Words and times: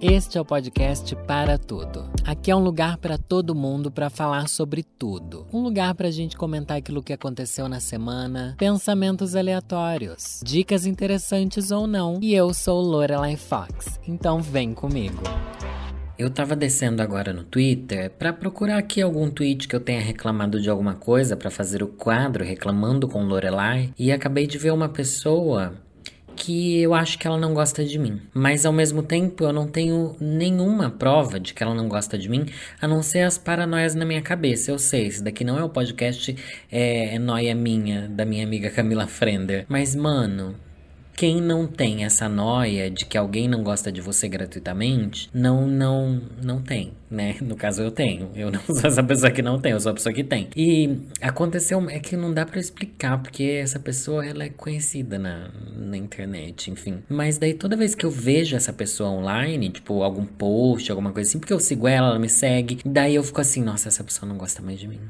Este 0.00 0.38
é 0.38 0.40
o 0.40 0.44
podcast 0.44 1.16
Para 1.26 1.58
Tudo. 1.58 2.08
Aqui 2.24 2.52
é 2.52 2.54
um 2.54 2.62
lugar 2.62 2.98
para 2.98 3.18
todo 3.18 3.52
mundo 3.52 3.90
para 3.90 4.08
falar 4.08 4.48
sobre 4.48 4.84
tudo. 4.84 5.44
Um 5.52 5.60
lugar 5.60 5.92
para 5.96 6.06
a 6.06 6.10
gente 6.12 6.36
comentar 6.36 6.76
aquilo 6.76 7.02
que 7.02 7.12
aconteceu 7.12 7.68
na 7.68 7.80
semana, 7.80 8.54
pensamentos 8.56 9.34
aleatórios, 9.34 10.40
dicas 10.44 10.86
interessantes 10.86 11.72
ou 11.72 11.88
não. 11.88 12.20
E 12.22 12.32
eu 12.32 12.54
sou 12.54 12.80
Lorelai 12.80 13.34
Fox, 13.34 13.98
então 14.06 14.40
vem 14.40 14.72
comigo. 14.72 15.20
Eu 16.16 16.30
tava 16.30 16.54
descendo 16.54 17.02
agora 17.02 17.32
no 17.32 17.42
Twitter 17.42 18.08
para 18.08 18.32
procurar 18.32 18.78
aqui 18.78 19.02
algum 19.02 19.28
tweet 19.28 19.66
que 19.66 19.74
eu 19.74 19.80
tenha 19.80 20.00
reclamado 20.00 20.60
de 20.60 20.70
alguma 20.70 20.94
coisa 20.94 21.36
para 21.36 21.50
fazer 21.50 21.82
o 21.82 21.88
quadro 21.88 22.44
reclamando 22.44 23.08
com 23.08 23.24
Lorelai 23.24 23.92
e 23.98 24.12
acabei 24.12 24.46
de 24.46 24.58
ver 24.58 24.72
uma 24.72 24.88
pessoa 24.88 25.74
que 26.38 26.80
eu 26.80 26.94
acho 26.94 27.18
que 27.18 27.26
ela 27.26 27.36
não 27.36 27.52
gosta 27.52 27.84
de 27.84 27.98
mim. 27.98 28.22
Mas 28.32 28.64
ao 28.64 28.72
mesmo 28.72 29.02
tempo 29.02 29.44
eu 29.44 29.52
não 29.52 29.66
tenho 29.66 30.16
nenhuma 30.20 30.88
prova 30.88 31.40
de 31.40 31.52
que 31.52 31.62
ela 31.62 31.74
não 31.74 31.88
gosta 31.88 32.16
de 32.16 32.28
mim, 32.28 32.46
a 32.80 32.86
não 32.86 33.02
ser 33.02 33.22
as 33.22 33.36
paranoias 33.36 33.94
na 33.94 34.04
minha 34.04 34.22
cabeça. 34.22 34.70
Eu 34.70 34.78
sei, 34.78 35.08
isso 35.08 35.24
daqui 35.24 35.42
não 35.44 35.58
é 35.58 35.64
o 35.64 35.68
podcast, 35.68 36.34
é, 36.70 37.16
é 37.16 37.18
noia 37.18 37.54
minha, 37.54 38.08
da 38.08 38.24
minha 38.24 38.44
amiga 38.44 38.70
Camila 38.70 39.06
Frender. 39.06 39.66
Mas, 39.68 39.94
mano, 39.96 40.54
quem 41.18 41.40
não 41.42 41.66
tem 41.66 42.04
essa 42.04 42.28
noia 42.28 42.88
de 42.88 43.04
que 43.04 43.18
alguém 43.18 43.48
não 43.48 43.64
gosta 43.64 43.90
de 43.90 44.00
você 44.00 44.28
gratuitamente, 44.28 45.28
não, 45.34 45.66
não, 45.66 46.22
não 46.40 46.62
tem, 46.62 46.92
né? 47.10 47.34
No 47.42 47.56
caso 47.56 47.82
eu 47.82 47.90
tenho. 47.90 48.30
Eu 48.36 48.52
não 48.52 48.60
sou 48.72 48.86
essa 48.86 49.02
pessoa 49.02 49.28
que 49.32 49.42
não 49.42 49.60
tem, 49.60 49.72
eu 49.72 49.80
sou 49.80 49.90
a 49.90 49.94
pessoa 49.94 50.12
que 50.12 50.22
tem. 50.22 50.48
E 50.54 50.96
aconteceu, 51.20 51.84
é 51.90 51.98
que 51.98 52.16
não 52.16 52.32
dá 52.32 52.46
para 52.46 52.60
explicar, 52.60 53.20
porque 53.20 53.42
essa 53.42 53.80
pessoa, 53.80 54.24
ela 54.24 54.44
é 54.44 54.48
conhecida 54.48 55.18
na, 55.18 55.50
na 55.76 55.96
internet, 55.96 56.70
enfim. 56.70 57.02
Mas 57.08 57.36
daí 57.36 57.52
toda 57.52 57.76
vez 57.76 57.96
que 57.96 58.06
eu 58.06 58.12
vejo 58.12 58.54
essa 58.54 58.72
pessoa 58.72 59.10
online, 59.10 59.70
tipo, 59.70 60.04
algum 60.04 60.24
post, 60.24 60.88
alguma 60.88 61.10
coisa 61.10 61.28
assim, 61.28 61.40
porque 61.40 61.52
eu 61.52 61.58
sigo 61.58 61.88
ela, 61.88 62.10
ela 62.10 62.18
me 62.20 62.28
segue, 62.28 62.78
daí 62.84 63.16
eu 63.16 63.24
fico 63.24 63.40
assim, 63.40 63.60
nossa, 63.60 63.88
essa 63.88 64.04
pessoa 64.04 64.28
não 64.28 64.38
gosta 64.38 64.62
mais 64.62 64.78
de 64.78 64.86
mim. 64.86 65.00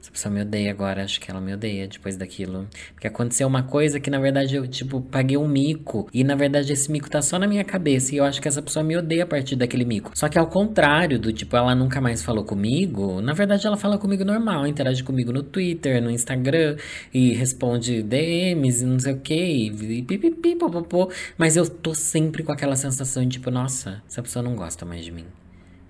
Essa 0.00 0.12
pessoa 0.12 0.32
me 0.32 0.40
odeia 0.40 0.70
agora, 0.70 1.02
acho 1.02 1.20
que 1.20 1.30
ela 1.30 1.40
me 1.40 1.52
odeia 1.52 1.86
depois 1.86 2.16
daquilo. 2.16 2.66
Porque 2.94 3.06
aconteceu 3.06 3.46
uma 3.46 3.62
coisa 3.62 3.98
que 3.98 4.08
na 4.10 4.18
verdade 4.18 4.56
eu, 4.56 4.66
tipo, 4.66 5.00
paguei 5.00 5.36
um 5.36 5.46
mico. 5.46 6.08
E 6.14 6.22
na 6.24 6.34
verdade 6.34 6.72
esse 6.72 6.90
mico 6.90 7.10
tá 7.10 7.20
só 7.20 7.38
na 7.38 7.46
minha 7.46 7.64
cabeça. 7.64 8.14
E 8.14 8.18
eu 8.18 8.24
acho 8.24 8.40
que 8.40 8.48
essa 8.48 8.62
pessoa 8.62 8.84
me 8.84 8.96
odeia 8.96 9.24
a 9.24 9.26
partir 9.26 9.56
daquele 9.56 9.84
mico. 9.84 10.10
Só 10.14 10.28
que 10.28 10.38
ao 10.38 10.46
contrário 10.46 11.18
do 11.18 11.32
tipo, 11.32 11.56
ela 11.56 11.74
nunca 11.74 12.00
mais 12.00 12.22
falou 12.22 12.44
comigo, 12.44 13.20
na 13.20 13.32
verdade 13.32 13.66
ela 13.66 13.76
fala 13.76 13.98
comigo 13.98 14.24
normal, 14.24 14.66
interage 14.66 15.02
comigo 15.02 15.32
no 15.32 15.42
Twitter, 15.42 16.02
no 16.02 16.10
Instagram, 16.10 16.76
e 17.12 17.32
responde 17.34 18.02
DMs 18.02 18.82
e 18.82 18.86
não 18.86 18.98
sei 18.98 19.12
o 19.12 19.20
que, 19.20 19.34
e 19.34 20.02
pipipi, 20.02 20.56
popopô. 20.56 21.10
Mas 21.36 21.56
eu 21.56 21.68
tô 21.68 21.94
sempre 21.94 22.42
com 22.42 22.52
aquela 22.52 22.76
sensação 22.76 23.22
de 23.24 23.38
tipo, 23.38 23.50
nossa, 23.50 24.02
essa 24.08 24.22
pessoa 24.22 24.42
não 24.42 24.54
gosta 24.54 24.84
mais 24.84 25.04
de 25.04 25.12
mim. 25.12 25.26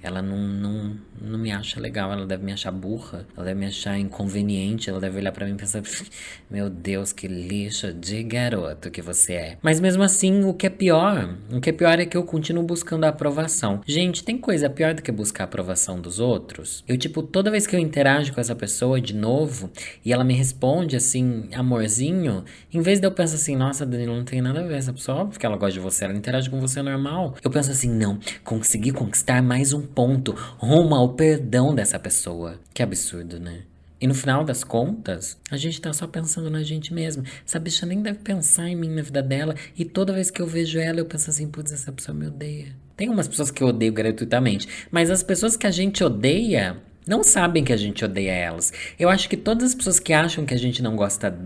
Ela 0.01 0.23
não, 0.23 0.39
não, 0.39 0.97
não 1.21 1.39
me 1.39 1.51
acha 1.51 1.81
legal, 1.81 2.13
ela 2.13 2.25
deve 2.25 2.45
me 2.45 2.53
achar 2.53 2.71
burra, 2.71 3.27
ela 3.37 3.45
deve 3.45 3.59
me 3.59 3.67
achar 3.67 3.99
inconveniente, 3.99 4.89
ela 4.89 5.01
deve 5.01 5.19
olhar 5.19 5.33
para 5.33 5.45
mim 5.45 5.53
e 5.53 5.57
pensar: 5.57 5.83
Meu 6.49 6.71
Deus, 6.71 7.13
que 7.13 7.27
lixo 7.27 7.93
de 7.93 8.23
garoto 8.23 8.91
que 8.91 9.03
você 9.03 9.33
é. 9.33 9.59
Mas 9.61 9.81
mesmo 9.81 10.03
assim, 10.03 10.45
o 10.45 10.55
que 10.55 10.67
é 10.67 10.71
pior, 10.71 11.37
o 11.53 11.61
que 11.61 11.71
é 11.71 11.73
pior 11.73 11.99
é 11.99 12.07
que 12.07 12.17
eu 12.17 12.23
continuo 12.23 12.63
buscando 12.63 13.05
a 13.05 13.09
aprovação. 13.09 13.81
Gente, 13.87 14.23
tem 14.23 14.39
coisa 14.39 14.71
pior 14.71 14.95
do 14.95 15.03
que 15.03 15.11
buscar 15.11 15.45
a 15.45 15.47
aprovação 15.47 16.01
dos 16.01 16.21
outros? 16.21 16.85
Eu, 16.87 16.97
tipo, 16.97 17.23
toda 17.23 17.51
vez 17.51 17.67
que 17.67 17.75
eu 17.75 17.81
interajo 17.81 18.33
com 18.33 18.41
essa 18.41 18.55
pessoa 18.55 19.01
de 19.01 19.15
novo 19.15 19.71
e 20.05 20.13
ela 20.13 20.23
me 20.23 20.35
responde 20.35 20.95
assim, 20.97 21.49
amorzinho, 21.53 22.45
em 22.73 22.81
vez 22.81 23.01
de 23.01 23.07
eu 23.07 23.11
pensar 23.11 23.35
assim: 23.35 23.57
Nossa, 23.57 23.85
Danilo, 23.85 24.15
não 24.15 24.25
tem 24.25 24.41
nada 24.41 24.61
a 24.61 24.63
ver, 24.63 24.77
essa 24.77 24.93
pessoa, 24.93 25.19
óbvio 25.19 25.41
que 25.41 25.47
ela 25.47 25.57
gosta 25.57 25.73
de 25.73 25.81
você, 25.81 26.05
ela 26.05 26.15
interage 26.15 26.49
com 26.49 26.61
você 26.61 26.81
normal. 26.83 27.35
Eu 27.43 27.51
penso 27.51 27.71
assim: 27.71 27.91
Não, 27.91 28.19
consegui 28.45 28.93
conquistar 28.93 29.43
mais 29.43 29.73
um 29.73 29.88
ponto 29.95 30.33
rumo 30.59 30.95
ao 30.95 31.15
perdão 31.15 31.75
dessa 31.75 31.99
pessoa. 31.99 32.59
Que 32.73 32.83
absurdo, 32.83 33.39
né? 33.39 33.63
E 34.01 34.07
no 34.07 34.15
final 34.15 34.45
das 34.45 34.63
contas, 34.63 35.37
a 35.51 35.57
gente 35.57 35.81
tá 35.81 35.93
só 35.93 36.07
pensando 36.07 36.49
na 36.49 36.63
gente 36.63 36.95
mesmo. 36.95 37.25
Essa 37.45 37.59
bicha 37.59 37.85
nem 37.85 38.01
deve 38.01 38.21
pensar 38.21 38.69
em 38.69 38.77
mim 38.77 38.91
na 38.91 39.03
vida 39.03 39.21
dela. 39.21 39.57
E 39.77 39.85
toda 39.85 40.13
vez 40.13 40.31
que 40.31 40.41
eu 40.41 40.47
vejo 40.47 40.79
ela, 40.79 41.01
eu 41.01 41.07
penso 41.07 41.31
assim, 41.31 41.49
putz, 41.49 41.73
essa 41.73 41.91
pessoa 41.91 42.17
me 42.17 42.27
odeia. 42.27 42.77
Tem 42.97 43.09
umas 43.09 43.27
pessoas 43.27 43.51
que 43.51 43.63
eu 43.63 43.69
odeio 43.69 43.93
gratuitamente. 43.93 44.69
Mas 44.91 45.11
as 45.11 45.25
pessoas 45.25 45.57
que 45.57 45.67
a 45.67 45.71
gente 45.73 46.05
odeia 46.05 46.77
não 47.09 47.25
sabem 47.25 47.65
que 47.65 47.73
a 47.73 47.77
gente 47.77 48.05
odeia 48.05 48.33
elas. 48.33 48.73
Eu 48.99 49.09
acho 49.09 49.29
que 49.29 49.37
todas 49.37 49.65
as 49.65 49.75
pessoas 49.75 49.99
que 49.99 50.13
acham 50.13 50.47
que 50.47 50.55
a 50.55 50.59
gente 50.59 50.81
não 50.81 50.95
gosta 50.95 51.37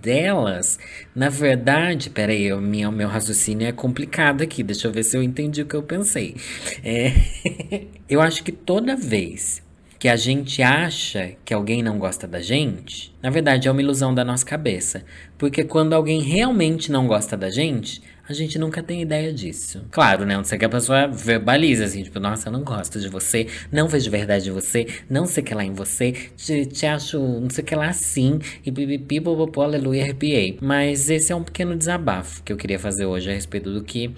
delas, 0.00 0.78
na 1.14 1.28
verdade, 1.28 2.10
peraí, 2.10 2.52
o 2.52 2.60
meu, 2.60 2.90
meu 2.90 3.08
raciocínio 3.08 3.66
é 3.66 3.72
complicado 3.72 4.42
aqui, 4.42 4.62
deixa 4.62 4.88
eu 4.88 4.92
ver 4.92 5.02
se 5.02 5.16
eu 5.16 5.22
entendi 5.22 5.62
o 5.62 5.66
que 5.66 5.74
eu 5.74 5.82
pensei. 5.82 6.36
É, 6.82 7.12
eu 8.08 8.20
acho 8.20 8.42
que 8.42 8.52
toda 8.52 8.96
vez 8.96 9.62
que 9.98 10.08
a 10.08 10.16
gente 10.16 10.62
acha 10.62 11.32
que 11.44 11.52
alguém 11.52 11.82
não 11.82 11.98
gosta 11.98 12.26
da 12.26 12.40
gente, 12.40 13.14
na 13.22 13.28
verdade 13.28 13.68
é 13.68 13.70
uma 13.70 13.82
ilusão 13.82 14.14
da 14.14 14.24
nossa 14.24 14.46
cabeça. 14.46 15.04
Porque 15.36 15.62
quando 15.62 15.92
alguém 15.92 16.22
realmente 16.22 16.90
não 16.90 17.06
gosta 17.06 17.36
da 17.36 17.50
gente, 17.50 18.00
a 18.30 18.34
gente 18.34 18.58
nunca 18.58 18.82
tem 18.82 19.02
ideia 19.02 19.32
disso. 19.32 19.84
Claro, 19.90 20.24
né? 20.24 20.36
Não 20.36 20.44
sei 20.44 20.56
que 20.56 20.64
a 20.64 20.68
pessoa 20.68 21.08
verbaliza 21.08 21.84
assim, 21.84 22.02
tipo, 22.02 22.20
nossa, 22.20 22.48
eu 22.48 22.52
não 22.52 22.62
gosto 22.62 23.00
de 23.00 23.08
você, 23.08 23.48
não 23.72 23.88
vejo 23.88 24.10
verdade 24.10 24.44
de 24.44 24.50
você, 24.52 24.86
não 25.08 25.26
sei 25.26 25.42
que 25.42 25.52
lá 25.52 25.64
em 25.64 25.72
você, 25.72 26.12
te, 26.36 26.64
te 26.66 26.86
acho 26.86 27.18
não 27.18 27.50
sei 27.50 27.64
que 27.64 27.74
lá 27.74 27.88
assim, 27.88 28.38
e 28.64 28.70
pipipi, 28.70 29.20
popopó, 29.20 29.62
aleluia, 29.62 30.04
arrepiei. 30.04 30.58
Mas 30.60 31.10
esse 31.10 31.32
é 31.32 31.36
um 31.36 31.42
pequeno 31.42 31.76
desabafo 31.76 32.42
que 32.44 32.52
eu 32.52 32.56
queria 32.56 32.78
fazer 32.78 33.04
hoje 33.04 33.30
a 33.30 33.34
respeito 33.34 33.72
do 33.72 33.82
que 33.82 34.14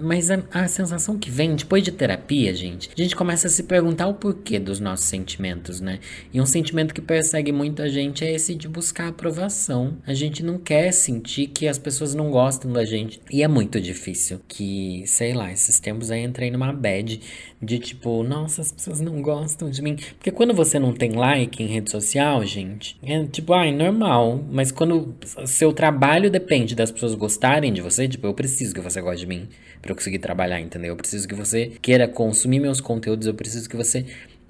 mas 0.00 0.30
a, 0.30 0.42
a, 0.52 0.68
sensação 0.68 1.18
que 1.18 1.30
vem 1.30 1.54
depois 1.54 1.82
de 1.82 1.92
terapia, 1.92 2.54
gente, 2.54 2.90
a 2.96 3.00
gente 3.00 3.14
começa 3.14 3.46
a 3.46 3.50
se 3.50 3.62
perguntar 3.64 4.06
o 4.06 4.14
porquê 4.14 4.58
dos 4.58 4.80
nossos 4.80 5.06
sentimentos, 5.06 5.80
né? 5.80 5.98
E 6.32 6.40
um 6.40 6.46
sentimento 6.46 6.94
que 6.94 7.00
persegue 7.00 7.52
muita 7.52 7.88
gente 7.88 8.24
é 8.24 8.32
esse 8.32 8.54
de 8.54 8.66
buscar 8.66 9.08
aprovação. 9.08 9.98
A 10.06 10.14
gente 10.14 10.42
não 10.42 10.58
quer 10.58 10.92
sentir 10.92 11.48
que 11.48 11.68
as 11.68 11.78
pessoas 11.78 12.14
não 12.14 12.30
gostam 12.30 12.72
da 12.72 12.84
gente. 12.84 13.20
E 13.30 13.42
é 13.42 13.48
muito 13.48 13.80
difícil 13.80 14.40
que, 14.48 15.04
sei 15.06 15.34
lá, 15.34 15.52
esses 15.52 15.78
tempos 15.78 16.10
aí 16.10 16.24
entrei 16.24 16.50
numa 16.50 16.72
bad 16.72 17.20
de 17.62 17.78
tipo, 17.78 18.22
nossa, 18.22 18.62
as 18.62 18.72
pessoas 18.72 19.00
não 19.00 19.20
gostam 19.22 19.70
de 19.70 19.82
mim. 19.82 19.96
Porque 20.18 20.30
quando 20.30 20.54
você 20.54 20.78
não 20.78 20.92
tem 20.92 21.12
like 21.12 21.62
em 21.62 21.66
rede 21.66 21.90
social, 21.90 22.44
gente, 22.44 22.98
é 23.02 23.24
tipo, 23.26 23.52
ai, 23.52 23.70
normal. 23.70 24.42
Mas 24.50 24.72
quando 24.72 25.14
seu 25.46 25.72
trabalho 25.72 26.30
depende 26.30 26.74
das 26.74 26.90
pessoas 26.90 27.14
gostarem 27.14 27.72
de 27.72 27.80
você, 27.80 28.08
tipo, 28.08 28.26
eu 28.26 28.34
preciso 28.34 28.74
que 28.74 28.80
você 28.80 29.00
goste 29.00 29.20
de 29.20 29.26
mim 29.26 29.41
para 29.80 29.92
eu 29.92 29.96
conseguir 29.96 30.18
trabalhar, 30.18 30.60
entendeu? 30.60 30.90
Eu 30.90 30.96
preciso 30.96 31.26
que 31.26 31.34
você 31.34 31.72
queira 31.80 32.06
consumir 32.06 32.60
meus 32.60 32.80
conteúdos, 32.80 33.26
eu 33.26 33.34
preciso 33.34 33.68
que 33.68 33.76
você 33.76 34.06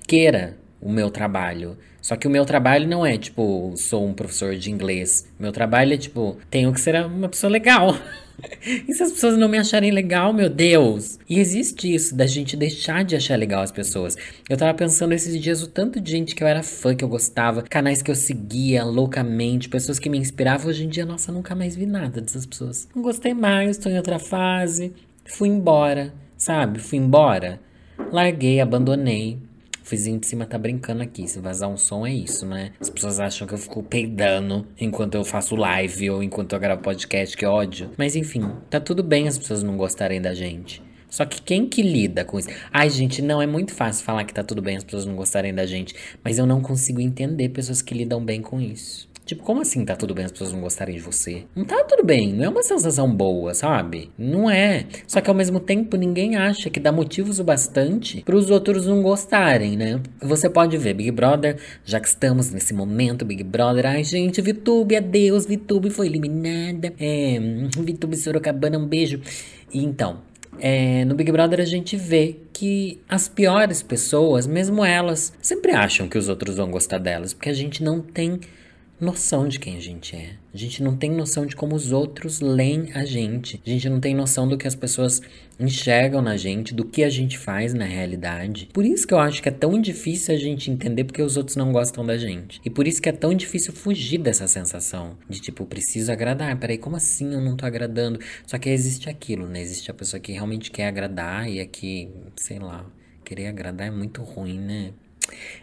queira 0.06 0.56
o 0.80 0.91
meu 0.91 1.10
trabalho. 1.10 1.76
Só 2.00 2.16
que 2.16 2.26
o 2.26 2.30
meu 2.30 2.44
trabalho 2.44 2.88
não 2.88 3.06
é 3.06 3.16
tipo, 3.16 3.72
sou 3.76 4.06
um 4.06 4.12
professor 4.12 4.56
de 4.56 4.70
inglês. 4.70 5.28
Meu 5.38 5.52
trabalho 5.52 5.94
é 5.94 5.97
tipo, 5.97 6.36
tenho 6.50 6.72
que 6.72 6.81
ser 6.81 7.04
uma 7.06 7.28
pessoa 7.28 7.50
legal. 7.50 7.97
e 8.88 8.93
se 8.93 9.03
as 9.03 9.12
pessoas 9.12 9.37
não 9.37 9.48
me 9.48 9.59
acharem 9.59 9.91
legal, 9.91 10.32
meu 10.32 10.48
Deus? 10.48 11.19
E 11.28 11.38
existe 11.38 11.93
isso, 11.93 12.15
da 12.15 12.26
gente 12.26 12.56
deixar 12.56 13.04
de 13.04 13.16
achar 13.16 13.38
legal 13.38 13.62
as 13.62 13.70
pessoas. 13.70 14.16
Eu 14.48 14.56
tava 14.56 14.75
pensando 14.75 15.12
esses 15.12 15.41
dias 15.41 15.62
o 15.62 15.69
tanto 15.69 16.00
de 16.00 16.10
gente 16.10 16.34
que 16.34 16.43
eu 16.43 16.48
era 16.48 16.62
fã, 16.62 16.94
que 16.94 17.04
eu 17.04 17.09
gostava, 17.09 17.62
canais 17.62 18.03
que 18.03 18.10
eu 18.10 18.15
seguia 18.15 18.84
loucamente, 18.84 19.69
pessoas 19.69 19.98
que 19.98 20.09
me 20.09 20.19
inspiravam. 20.19 20.69
Hoje 20.69 20.84
em 20.84 20.88
dia, 20.88 21.04
nossa, 21.04 21.32
nunca 21.32 21.54
mais 21.54 21.76
vi 21.76 21.87
nada 21.87 22.20
dessas 22.20 22.47
pessoas. 22.47 22.88
Não 22.94 23.03
gostei 23.03 23.34
mais, 23.34 23.78
tô 23.78 23.88
em 23.88 23.97
outra 23.97 24.19
fase. 24.19 24.93
Fui 25.25 25.49
embora, 25.49 26.12
sabe? 26.37 26.78
Fui 26.78 26.99
embora. 26.99 27.60
Larguei, 28.10 28.60
abandonei 28.60 29.38
vizinho 29.84 30.19
de 30.19 30.26
cima 30.26 30.47
tá 30.47 30.59
brincando 30.59 31.03
aqui. 31.03 31.26
Se 31.26 31.38
vazar 31.38 31.69
um 31.69 31.76
som 31.76 32.06
é 32.06 32.12
isso, 32.12 32.47
né? 32.47 32.72
As 32.81 32.91
pessoas 32.91 33.20
acham 33.20 33.47
que 33.47 33.54
eu 33.54 33.59
fico 33.59 33.82
peidando 33.82 34.66
enquanto 34.78 35.15
eu 35.15 35.25
faço 35.25 35.56
live 35.56 36.10
ou 36.10 36.22
enquanto 36.22 36.53
eu 36.53 36.60
gravo 36.60 36.82
podcast, 36.82 37.37
que 37.37 37.47
ódio. 37.47 37.91
Mas 37.97 38.16
enfim, 38.16 38.48
tá 38.70 38.81
tudo 38.81 39.03
bem 39.03 39.28
as 39.28 39.38
pessoas 39.38 39.62
não 39.62 39.76
gostarem 39.76 40.20
da 40.20 40.34
gente. 40.34 40.82
Só 41.12 41.26
que 41.26 41.43
quem 41.43 41.69
que 41.69 41.82
lida 41.82 42.25
com 42.25 42.38
isso? 42.38 42.49
Ai, 42.73 42.88
gente, 42.88 43.20
não 43.20 43.43
é 43.43 43.46
muito 43.46 43.75
fácil 43.75 44.02
falar 44.02 44.25
que 44.25 44.32
tá 44.32 44.43
tudo 44.43 44.62
bem 44.62 44.79
as 44.79 44.84
pessoas 44.84 45.05
não 45.05 45.14
gostarem 45.14 45.52
da 45.52 45.67
gente, 45.67 45.94
mas 46.25 46.38
eu 46.38 46.46
não 46.46 46.62
consigo 46.62 47.02
entender 47.02 47.50
pessoas 47.50 47.82
que 47.82 47.93
lidam 47.93 48.25
bem 48.25 48.40
com 48.40 48.58
isso. 48.58 49.12
Tipo, 49.24 49.44
como 49.44 49.60
assim 49.60 49.84
tá 49.84 49.94
tudo 49.94 50.14
bem 50.14 50.24
as 50.24 50.32
pessoas 50.32 50.52
não 50.52 50.60
gostarem 50.60 50.96
de 50.96 51.00
você? 51.00 51.44
Não 51.54 51.64
tá 51.64 51.84
tudo 51.84 52.04
bem, 52.04 52.32
não 52.32 52.44
é 52.44 52.48
uma 52.48 52.62
sensação 52.62 53.12
boa, 53.12 53.54
sabe? 53.54 54.10
Não 54.19 54.50
é. 54.50 54.84
Só 55.06 55.20
que 55.20 55.30
ao 55.30 55.36
mesmo 55.36 55.60
tempo 55.60 55.96
ninguém 55.96 56.36
acha 56.36 56.69
que 56.69 56.80
dá 56.80 56.90
motivos 56.90 57.38
o 57.38 57.44
bastante 57.44 58.22
para 58.22 58.34
os 58.34 58.50
outros 58.50 58.86
não 58.86 59.00
gostarem, 59.00 59.76
né? 59.76 60.00
Você 60.20 60.50
pode 60.50 60.76
ver 60.76 60.94
Big 60.94 61.10
Brother, 61.12 61.56
já 61.84 62.00
que 62.00 62.08
estamos 62.08 62.50
nesse 62.50 62.74
momento 62.74 63.24
Big 63.24 63.44
Brother. 63.44 63.86
Ai, 63.86 64.02
gente, 64.02 64.40
Vitube, 64.40 64.96
adeus, 64.96 65.46
Vitube 65.46 65.90
foi 65.90 66.06
eliminada. 66.06 66.92
É, 66.98 67.38
Vitube 67.78 68.16
Sorocabana, 68.16 68.76
um 68.76 68.86
beijo. 68.86 69.20
E 69.72 69.84
então, 69.84 70.18
é, 70.58 71.04
no 71.04 71.14
Big 71.14 71.30
Brother 71.30 71.60
a 71.60 71.64
gente 71.64 71.96
vê 71.96 72.36
que 72.52 73.00
as 73.08 73.28
piores 73.28 73.82
pessoas, 73.82 74.46
mesmo 74.46 74.84
elas, 74.84 75.32
sempre 75.40 75.72
acham 75.72 76.08
que 76.08 76.18
os 76.18 76.28
outros 76.28 76.56
vão 76.56 76.70
gostar 76.70 76.98
delas, 76.98 77.32
porque 77.32 77.48
a 77.48 77.54
gente 77.54 77.82
não 77.82 78.00
tem 78.00 78.40
noção 79.02 79.49
de 79.49 79.58
quem 79.58 79.76
a 79.76 79.81
gente 79.81 80.14
é. 80.14 80.37
A 80.54 80.56
gente 80.56 80.81
não 80.81 80.96
tem 80.96 81.10
noção 81.10 81.44
de 81.44 81.56
como 81.56 81.75
os 81.75 81.90
outros 81.90 82.40
leem 82.40 82.93
a 82.94 83.04
gente. 83.04 83.60
A 83.66 83.69
gente 83.69 83.88
não 83.88 83.99
tem 83.99 84.14
noção 84.14 84.46
do 84.46 84.56
que 84.56 84.69
as 84.69 84.76
pessoas 84.76 85.20
enxergam 85.58 86.22
na 86.22 86.37
gente, 86.37 86.72
do 86.72 86.84
que 86.84 87.02
a 87.02 87.10
gente 87.10 87.37
faz 87.37 87.75
na 87.75 87.84
realidade. 87.84 88.69
Por 88.72 88.84
isso 88.84 89.04
que 89.04 89.12
eu 89.12 89.19
acho 89.19 89.43
que 89.43 89.49
é 89.49 89.52
tão 89.52 89.81
difícil 89.81 90.32
a 90.32 90.38
gente 90.38 90.70
entender 90.70 91.02
porque 91.02 91.20
os 91.20 91.37
outros 91.37 91.56
não 91.56 91.72
gostam 91.72 92.06
da 92.06 92.16
gente. 92.16 92.60
E 92.64 92.70
por 92.70 92.87
isso 92.87 93.02
que 93.02 93.08
é 93.08 93.12
tão 93.12 93.34
difícil 93.34 93.72
fugir 93.72 94.19
dessa 94.19 94.46
sensação 94.46 95.19
de 95.28 95.40
tipo, 95.40 95.66
preciso 95.66 96.12
agradar. 96.12 96.56
Peraí, 96.56 96.78
como 96.78 96.94
assim 96.94 97.34
eu 97.34 97.40
não 97.40 97.56
tô 97.56 97.66
agradando? 97.66 98.20
Só 98.46 98.56
que 98.56 98.69
existe 98.69 99.10
aquilo, 99.10 99.49
né? 99.49 99.60
Existe 99.60 99.90
a 99.90 99.94
pessoa 99.94 100.20
que 100.20 100.31
realmente 100.31 100.70
quer 100.70 100.87
agradar 100.87 101.50
e 101.50 101.58
aqui, 101.58 102.08
sei 102.37 102.60
lá, 102.60 102.87
querer 103.25 103.49
agradar 103.49 103.88
é 103.88 103.90
muito 103.90 104.22
ruim, 104.22 104.60
né? 104.60 104.93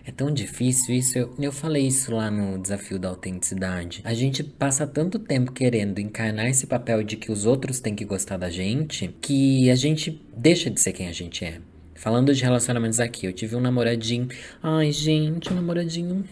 É 0.05 0.11
tão 0.11 0.31
difícil 0.31 0.95
isso. 0.95 1.17
Eu, 1.17 1.33
eu 1.39 1.51
falei 1.51 1.87
isso 1.87 2.13
lá 2.13 2.31
no 2.31 2.57
desafio 2.57 2.97
da 2.97 3.09
autenticidade. 3.09 4.01
A 4.03 4.13
gente 4.13 4.43
passa 4.43 4.87
tanto 4.87 5.19
tempo 5.19 5.51
querendo 5.51 5.99
encarnar 5.99 6.47
esse 6.47 6.65
papel 6.65 7.03
de 7.03 7.15
que 7.15 7.31
os 7.31 7.45
outros 7.45 7.79
têm 7.79 7.95
que 7.95 8.05
gostar 8.05 8.37
da 8.37 8.49
gente 8.49 9.13
que 9.21 9.69
a 9.69 9.75
gente 9.75 10.21
deixa 10.35 10.69
de 10.69 10.79
ser 10.79 10.93
quem 10.93 11.07
a 11.07 11.11
gente 11.11 11.45
é. 11.45 11.59
Falando 11.95 12.33
de 12.33 12.41
relacionamentos 12.41 12.99
aqui, 12.99 13.25
eu 13.25 13.33
tive 13.33 13.55
um 13.55 13.59
namoradinho. 13.59 14.29
Ai, 14.63 14.91
gente, 14.91 15.51
um 15.51 15.55
namoradinho. 15.55 16.23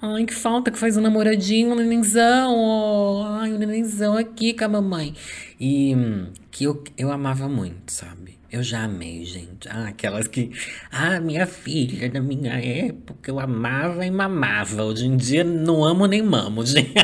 Ai, 0.00 0.24
que 0.24 0.34
falta 0.34 0.70
que 0.70 0.78
faz 0.78 0.96
um 0.96 1.00
namoradinho, 1.00 1.72
um 1.72 1.74
nenenzão. 1.74 2.54
Oh. 2.54 3.24
Ai, 3.24 3.52
um 3.52 3.58
nenenzão 3.58 4.16
aqui 4.16 4.52
com 4.52 4.64
a 4.64 4.68
mamãe. 4.68 5.14
E 5.58 5.94
hum, 5.96 6.28
que 6.50 6.64
eu, 6.64 6.84
eu 6.96 7.10
amava 7.10 7.48
muito, 7.48 7.90
sabe? 7.90 8.38
Eu 8.54 8.62
já 8.62 8.84
amei, 8.84 9.24
gente. 9.24 9.68
Ah, 9.68 9.88
aquelas 9.88 10.28
que. 10.28 10.52
Ah, 10.88 11.18
minha 11.18 11.44
filha, 11.44 12.08
na 12.08 12.20
minha 12.20 12.52
época 12.52 13.28
eu 13.28 13.40
amava 13.40 14.06
e 14.06 14.10
mamava. 14.12 14.84
Hoje 14.84 15.06
em 15.06 15.16
dia 15.16 15.42
não 15.42 15.84
amo 15.84 16.06
nem 16.06 16.22
mamo, 16.22 16.62
gente. 16.64 16.94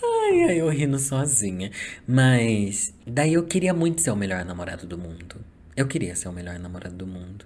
ai, 0.00 0.44
ai, 0.44 0.60
eu 0.60 0.68
rindo 0.68 1.00
sozinha. 1.00 1.72
Mas 2.06 2.94
daí 3.04 3.32
eu 3.34 3.44
queria 3.44 3.74
muito 3.74 4.02
ser 4.02 4.12
o 4.12 4.16
melhor 4.16 4.44
namorado 4.44 4.86
do 4.86 4.96
mundo. 4.96 5.44
Eu 5.76 5.88
queria 5.88 6.14
ser 6.14 6.28
o 6.28 6.32
melhor 6.32 6.56
namorado 6.60 6.94
do 6.94 7.06
mundo. 7.06 7.44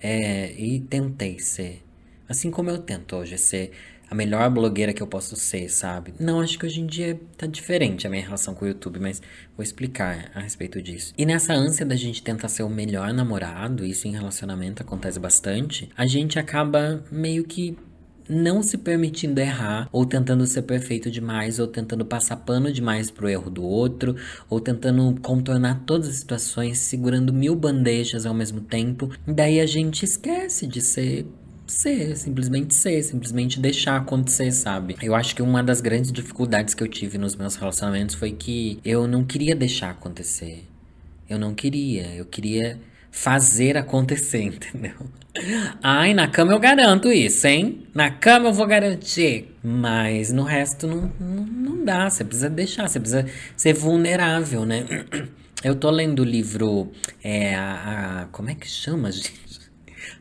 É, 0.00 0.52
e 0.52 0.78
tentei 0.78 1.40
ser. 1.40 1.82
Assim 2.28 2.48
como 2.48 2.70
eu 2.70 2.78
tento 2.78 3.16
hoje 3.16 3.36
ser 3.38 3.72
a 4.10 4.14
melhor 4.14 4.48
blogueira 4.50 4.92
que 4.92 5.02
eu 5.02 5.06
posso 5.06 5.36
ser, 5.36 5.68
sabe? 5.68 6.14
Não, 6.18 6.40
acho 6.40 6.58
que 6.58 6.66
hoje 6.66 6.80
em 6.80 6.86
dia 6.86 7.20
tá 7.36 7.46
diferente 7.46 8.06
a 8.06 8.10
minha 8.10 8.22
relação 8.22 8.54
com 8.54 8.64
o 8.64 8.68
YouTube, 8.68 8.98
mas 8.98 9.20
vou 9.56 9.62
explicar 9.62 10.30
a 10.34 10.40
respeito 10.40 10.80
disso. 10.80 11.12
E 11.16 11.26
nessa 11.26 11.52
ânsia 11.52 11.84
da 11.84 11.96
gente 11.96 12.22
tentar 12.22 12.48
ser 12.48 12.62
o 12.62 12.68
melhor 12.68 13.12
namorado, 13.12 13.84
isso 13.84 14.08
em 14.08 14.12
relacionamento 14.12 14.82
acontece 14.82 15.18
bastante, 15.18 15.88
a 15.96 16.06
gente 16.06 16.38
acaba 16.38 17.04
meio 17.10 17.44
que 17.44 17.76
não 18.28 18.62
se 18.62 18.76
permitindo 18.76 19.40
errar, 19.40 19.88
ou 19.90 20.04
tentando 20.04 20.46
ser 20.46 20.62
perfeito 20.62 21.10
demais, 21.10 21.58
ou 21.58 21.66
tentando 21.66 22.04
passar 22.04 22.36
pano 22.36 22.70
demais 22.70 23.10
pro 23.10 23.28
erro 23.28 23.50
do 23.50 23.64
outro, 23.64 24.14
ou 24.50 24.60
tentando 24.60 25.18
contornar 25.22 25.82
todas 25.86 26.08
as 26.08 26.16
situações, 26.16 26.78
segurando 26.78 27.32
mil 27.32 27.54
bandejas 27.54 28.26
ao 28.26 28.34
mesmo 28.34 28.60
tempo. 28.60 29.10
Daí 29.26 29.60
a 29.60 29.66
gente 29.66 30.04
esquece 30.04 30.66
de 30.66 30.82
ser 30.82 31.26
ser, 31.72 32.16
simplesmente 32.16 32.74
ser, 32.74 33.02
simplesmente 33.02 33.60
deixar 33.60 33.96
acontecer, 33.96 34.50
sabe? 34.52 34.96
Eu 35.02 35.14
acho 35.14 35.34
que 35.34 35.42
uma 35.42 35.62
das 35.62 35.80
grandes 35.80 36.12
dificuldades 36.12 36.74
que 36.74 36.82
eu 36.82 36.88
tive 36.88 37.18
nos 37.18 37.36
meus 37.36 37.56
relacionamentos 37.56 38.14
foi 38.14 38.32
que 38.32 38.80
eu 38.84 39.06
não 39.06 39.24
queria 39.24 39.54
deixar 39.54 39.90
acontecer. 39.90 40.64
Eu 41.28 41.38
não 41.38 41.54
queria, 41.54 42.14
eu 42.14 42.24
queria 42.24 42.78
fazer 43.10 43.76
acontecer, 43.76 44.42
entendeu? 44.54 44.94
Ai, 45.82 46.14
na 46.14 46.26
cama 46.28 46.52
eu 46.52 46.58
garanto 46.58 47.12
isso, 47.12 47.46
hein? 47.46 47.86
Na 47.94 48.10
cama 48.10 48.48
eu 48.48 48.52
vou 48.52 48.66
garantir. 48.66 49.54
Mas 49.62 50.32
no 50.32 50.42
resto 50.42 50.86
não, 50.86 51.12
não, 51.20 51.44
não 51.44 51.84
dá. 51.84 52.08
Você 52.08 52.24
precisa 52.24 52.50
deixar, 52.50 52.88
você 52.88 52.98
precisa 52.98 53.26
ser 53.56 53.74
vulnerável, 53.74 54.64
né? 54.64 54.84
Eu 55.64 55.74
tô 55.74 55.90
lendo 55.90 56.20
o 56.20 56.24
livro. 56.24 56.92
É, 57.20 57.56
a, 57.56 58.22
a 58.22 58.26
como 58.26 58.48
é 58.48 58.54
que 58.54 58.68
chama, 58.68 59.10
gente? 59.10 59.47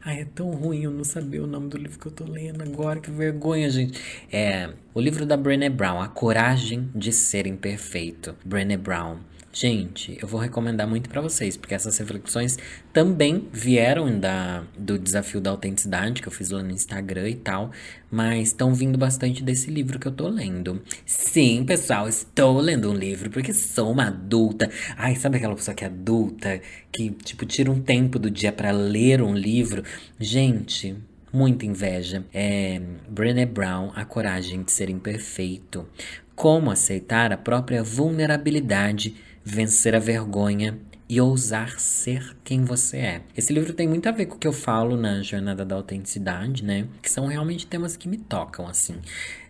Ai, 0.07 0.21
é 0.21 0.25
tão 0.25 0.51
ruim 0.51 0.83
eu 0.83 0.89
não 0.89 1.03
saber 1.03 1.41
o 1.41 1.45
nome 1.45 1.67
do 1.67 1.77
livro 1.77 1.99
que 1.99 2.05
eu 2.05 2.11
tô 2.13 2.23
lendo 2.23 2.61
agora, 2.61 2.97
que 2.97 3.11
vergonha, 3.11 3.69
gente. 3.69 3.99
É 4.31 4.69
o 4.93 5.01
livro 5.01 5.25
da 5.25 5.35
Brené 5.35 5.69
Brown, 5.69 5.99
A 6.01 6.07
Coragem 6.07 6.89
de 6.95 7.11
Ser 7.11 7.45
Imperfeito. 7.45 8.33
Brené 8.45 8.77
Brown. 8.77 9.17
Gente, 9.59 10.15
eu 10.21 10.27
vou 10.27 10.39
recomendar 10.39 10.87
muito 10.87 11.09
para 11.09 11.19
vocês, 11.19 11.57
porque 11.57 11.73
essas 11.73 11.97
reflexões 11.97 12.59
também 12.93 13.47
vieram 13.51 14.19
da, 14.19 14.63
do 14.77 14.99
desafio 14.99 15.41
da 15.41 15.49
autenticidade 15.49 16.21
que 16.21 16.27
eu 16.27 16.31
fiz 16.31 16.51
lá 16.51 16.61
no 16.61 16.69
Instagram 16.69 17.27
e 17.27 17.33
tal, 17.33 17.71
mas 18.11 18.49
estão 18.49 18.75
vindo 18.75 18.99
bastante 18.99 19.41
desse 19.41 19.71
livro 19.71 19.97
que 19.97 20.07
eu 20.07 20.11
tô 20.11 20.27
lendo. 20.27 20.79
Sim, 21.07 21.65
pessoal, 21.65 22.07
estou 22.07 22.61
lendo 22.61 22.91
um 22.91 22.93
livro 22.93 23.31
porque 23.31 23.51
sou 23.51 23.93
uma 23.93 24.09
adulta. 24.09 24.69
Ai, 24.95 25.15
sabe 25.15 25.37
aquela 25.37 25.55
pessoa 25.55 25.73
que 25.73 25.83
é 25.83 25.87
adulta, 25.87 26.61
que 26.91 27.09
tipo 27.09 27.43
tira 27.43 27.71
um 27.71 27.81
tempo 27.81 28.19
do 28.19 28.29
dia 28.29 28.51
para 28.51 28.69
ler 28.69 29.23
um 29.23 29.33
livro? 29.33 29.81
Gente, 30.19 30.95
muita 31.33 31.65
inveja. 31.65 32.23
É 32.31 32.79
Brené 33.09 33.47
Brown, 33.47 33.91
A 33.95 34.05
Coragem 34.05 34.61
de 34.61 34.71
Ser 34.71 34.87
Imperfeito. 34.91 35.87
Como 36.35 36.69
aceitar 36.69 37.33
a 37.33 37.37
própria 37.37 37.81
vulnerabilidade 37.81 39.15
vencer 39.47 39.95
a 39.95 39.99
vergonha 39.99 40.77
e 41.09 41.21
ousar 41.21 41.79
ser 41.79 42.35
quem 42.43 42.65
você 42.65 42.97
é. 42.97 43.21
Esse 43.35 43.53
livro 43.53 43.73
tem 43.73 43.87
muito 43.87 44.09
a 44.09 44.11
ver 44.11 44.25
com 44.25 44.35
o 44.35 44.37
que 44.37 44.47
eu 44.47 44.51
falo 44.51 44.97
na 44.97 45.21
Jornada 45.21 45.63
da 45.63 45.75
Autenticidade, 45.75 46.65
né? 46.65 46.85
Que 47.01 47.09
são 47.09 47.27
realmente 47.27 47.65
temas 47.65 47.95
que 47.95 48.09
me 48.09 48.17
tocam, 48.17 48.67
assim. 48.67 48.97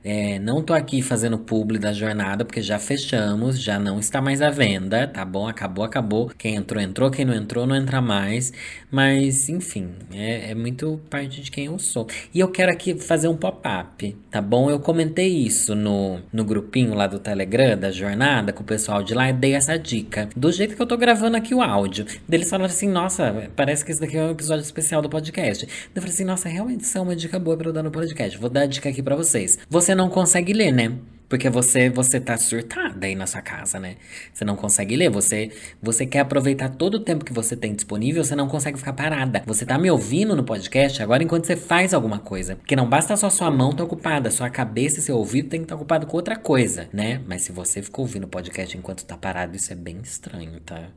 É, 0.10 0.40
não 0.40 0.64
tô 0.64 0.74
aqui 0.74 1.02
fazendo 1.02 1.38
publi 1.38 1.78
da 1.78 1.92
jornada, 1.92 2.46
porque 2.46 2.62
já 2.62 2.80
fechamos, 2.80 3.60
já 3.62 3.78
não 3.78 4.00
está 4.00 4.22
mais 4.22 4.42
à 4.42 4.50
venda, 4.50 5.06
tá 5.06 5.26
bom? 5.26 5.50
Acabou, 5.50 5.84
acabou. 5.84 6.32
Quem 6.38 6.56
entrou, 6.56 6.82
entrou. 6.82 7.12
Quem 7.12 7.26
não 7.26 7.34
entrou, 7.34 7.68
não 7.68 7.76
entra 7.76 8.00
mais. 8.00 8.54
Mas, 8.90 9.50
enfim, 9.50 9.90
é, 10.14 10.52
é 10.52 10.56
muito 10.56 10.98
parte 11.10 11.42
de 11.42 11.52
quem 11.52 11.66
eu 11.66 11.78
sou. 11.78 12.08
E 12.34 12.40
eu 12.40 12.50
quero 12.50 12.72
aqui 12.72 12.98
fazer 12.98 13.28
um 13.28 13.36
pop-up, 13.36 14.16
tá 14.32 14.42
bom? 14.42 14.70
Eu 14.70 14.80
comentei 14.80 15.28
isso 15.28 15.76
no, 15.76 16.22
no 16.32 16.46
grupinho 16.46 16.94
lá 16.94 17.06
do 17.06 17.20
Telegram, 17.20 17.78
da 17.78 17.92
jornada, 17.92 18.54
com 18.54 18.64
o 18.64 18.66
pessoal 18.66 19.04
de 19.04 19.14
lá, 19.14 19.30
e 19.30 19.34
dei 19.34 19.56
essa 19.56 19.78
dica. 19.78 20.30
Do 20.38 20.50
jeito 20.54 20.74
que 20.74 20.82
eu 20.82 20.88
tô 20.88 20.96
gravando 20.96 21.36
aqui 21.36 21.54
o 21.54 21.62
áudio. 21.62 22.06
Deles 22.26 22.50
falaram 22.50 22.72
assim, 22.72 22.88
nossa, 22.88 23.52
parece 23.58 23.84
que 23.84 23.92
esse 23.92 24.00
daqui 24.00 24.16
é 24.16 24.24
um 24.24 24.32
episódio 24.32 24.64
especial 24.64 25.02
do 25.02 25.10
podcast. 25.10 25.68
Eu 25.94 26.02
falei 26.02 26.14
assim, 26.14 26.24
nossa, 26.24 26.48
realmente 26.48 26.86
isso 26.86 26.98
é 26.98 27.02
uma 27.02 27.14
dica 27.14 27.38
boa 27.38 27.58
pra 27.58 27.68
eu 27.68 27.74
dar 27.74 27.84
no 27.84 27.92
podcast. 27.92 28.38
Vou 28.38 28.50
dar 28.50 28.62
a 28.62 28.66
dica 28.68 28.88
aqui 28.88 29.04
para 29.04 29.18
vocês. 29.18 29.60
Você 29.70 29.97
não 29.98 30.10
consegue 30.10 30.54
ler, 30.54 30.72
né? 30.72 30.94
Porque 31.30 31.50
você 31.50 31.90
você 31.90 32.22
tá 32.22 32.38
surtada 32.38 33.06
aí 33.06 33.14
na 33.14 33.28
sua 33.28 33.42
casa, 33.42 33.80
né? 33.80 33.98
Você 34.34 34.46
não 34.46 34.56
consegue 34.56 34.96
ler, 34.96 35.10
você 35.10 35.52
você 35.82 36.06
quer 36.06 36.20
aproveitar 36.22 36.70
todo 36.70 36.96
o 36.96 37.00
tempo 37.02 37.26
que 37.26 37.34
você 37.34 37.56
tem 37.56 37.76
disponível, 37.76 38.24
você 38.24 38.36
não 38.36 38.48
consegue 38.48 38.78
ficar 38.78 38.94
parada. 38.94 39.44
Você 39.46 39.66
tá 39.66 39.78
me 39.78 39.92
ouvindo 39.92 40.36
no 40.36 40.44
podcast 40.44 41.04
agora 41.04 41.22
enquanto 41.22 41.46
você 41.46 41.58
faz 41.58 41.94
alguma 41.94 42.20
coisa. 42.20 42.56
Porque 42.56 42.76
não 42.76 42.88
basta 42.88 43.18
só 43.18 43.30
sua 43.30 43.52
mão 43.52 43.72
estar 43.72 43.80
tá 43.80 43.84
ocupada, 43.84 44.32
sua 44.32 44.50
cabeça 44.50 45.00
e 45.00 45.04
seu 45.04 45.18
ouvido 45.18 45.50
tem 45.50 45.60
que 45.60 45.66
estar 45.66 45.76
tá 45.76 45.82
ocupado 45.82 46.08
com 46.08 46.16
outra 46.16 46.38
coisa, 46.38 46.88
né? 46.94 47.22
Mas 47.28 47.42
se 47.42 47.52
você 47.52 47.82
ficou 47.82 48.06
ouvindo 48.06 48.24
o 48.24 48.30
podcast 48.30 48.78
enquanto 48.78 49.04
tá 49.04 49.18
parado, 49.18 49.56
isso 49.56 49.74
é 49.74 49.76
bem 49.76 50.00
estranho, 50.02 50.62
tá? 50.62 50.90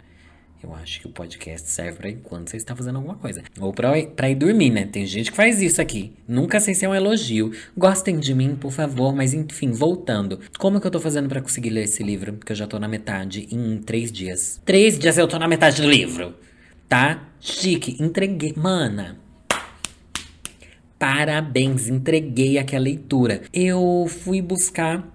Eu 0.63 0.75
acho 0.75 1.01
que 1.01 1.07
o 1.07 1.11
podcast 1.11 1.69
serve 1.71 1.97
para 1.97 2.11
enquanto 2.11 2.51
você 2.51 2.59
está 2.59 2.77
fazendo 2.77 2.97
alguma 2.97 3.15
coisa. 3.15 3.43
Ou 3.59 3.73
pra, 3.73 3.93
pra 4.15 4.29
ir 4.29 4.35
dormir, 4.35 4.71
né? 4.71 4.85
Tem 4.85 5.07
gente 5.07 5.31
que 5.31 5.37
faz 5.37 5.63
isso 5.63 5.81
aqui. 5.81 6.13
Nunca 6.29 6.61
sei 6.61 6.75
se 6.75 6.85
é 6.85 6.89
um 6.89 6.95
elogio. 6.95 7.53
Gostem 7.75 8.19
de 8.19 8.35
mim, 8.35 8.55
por 8.55 8.71
favor. 8.71 9.15
Mas 9.15 9.33
enfim, 9.33 9.71
voltando. 9.71 10.39
Como 10.59 10.79
que 10.79 10.87
eu 10.87 10.91
tô 10.91 11.01
fazendo 11.01 11.29
para 11.29 11.41
conseguir 11.41 11.71
ler 11.71 11.85
esse 11.85 12.03
livro? 12.03 12.35
Que 12.45 12.53
eu 12.53 12.57
já 12.57 12.67
tô 12.67 12.79
na 12.79 12.87
metade 12.87 13.49
em 13.51 13.79
três 13.79 14.13
dias. 14.13 14.61
Três 14.65 14.99
dias 14.99 15.17
eu 15.17 15.27
tô 15.27 15.39
na 15.39 15.49
metade 15.49 15.81
do 15.81 15.89
livro. 15.89 16.35
Tá? 16.87 17.27
Chique. 17.41 17.97
Entreguei. 17.99 18.53
Mana. 18.55 19.19
Parabéns, 20.99 21.89
entreguei 21.89 22.59
aquela 22.59 22.85
leitura. 22.85 23.41
Eu 23.55 24.07
fui 24.07 24.43
buscar 24.43 25.09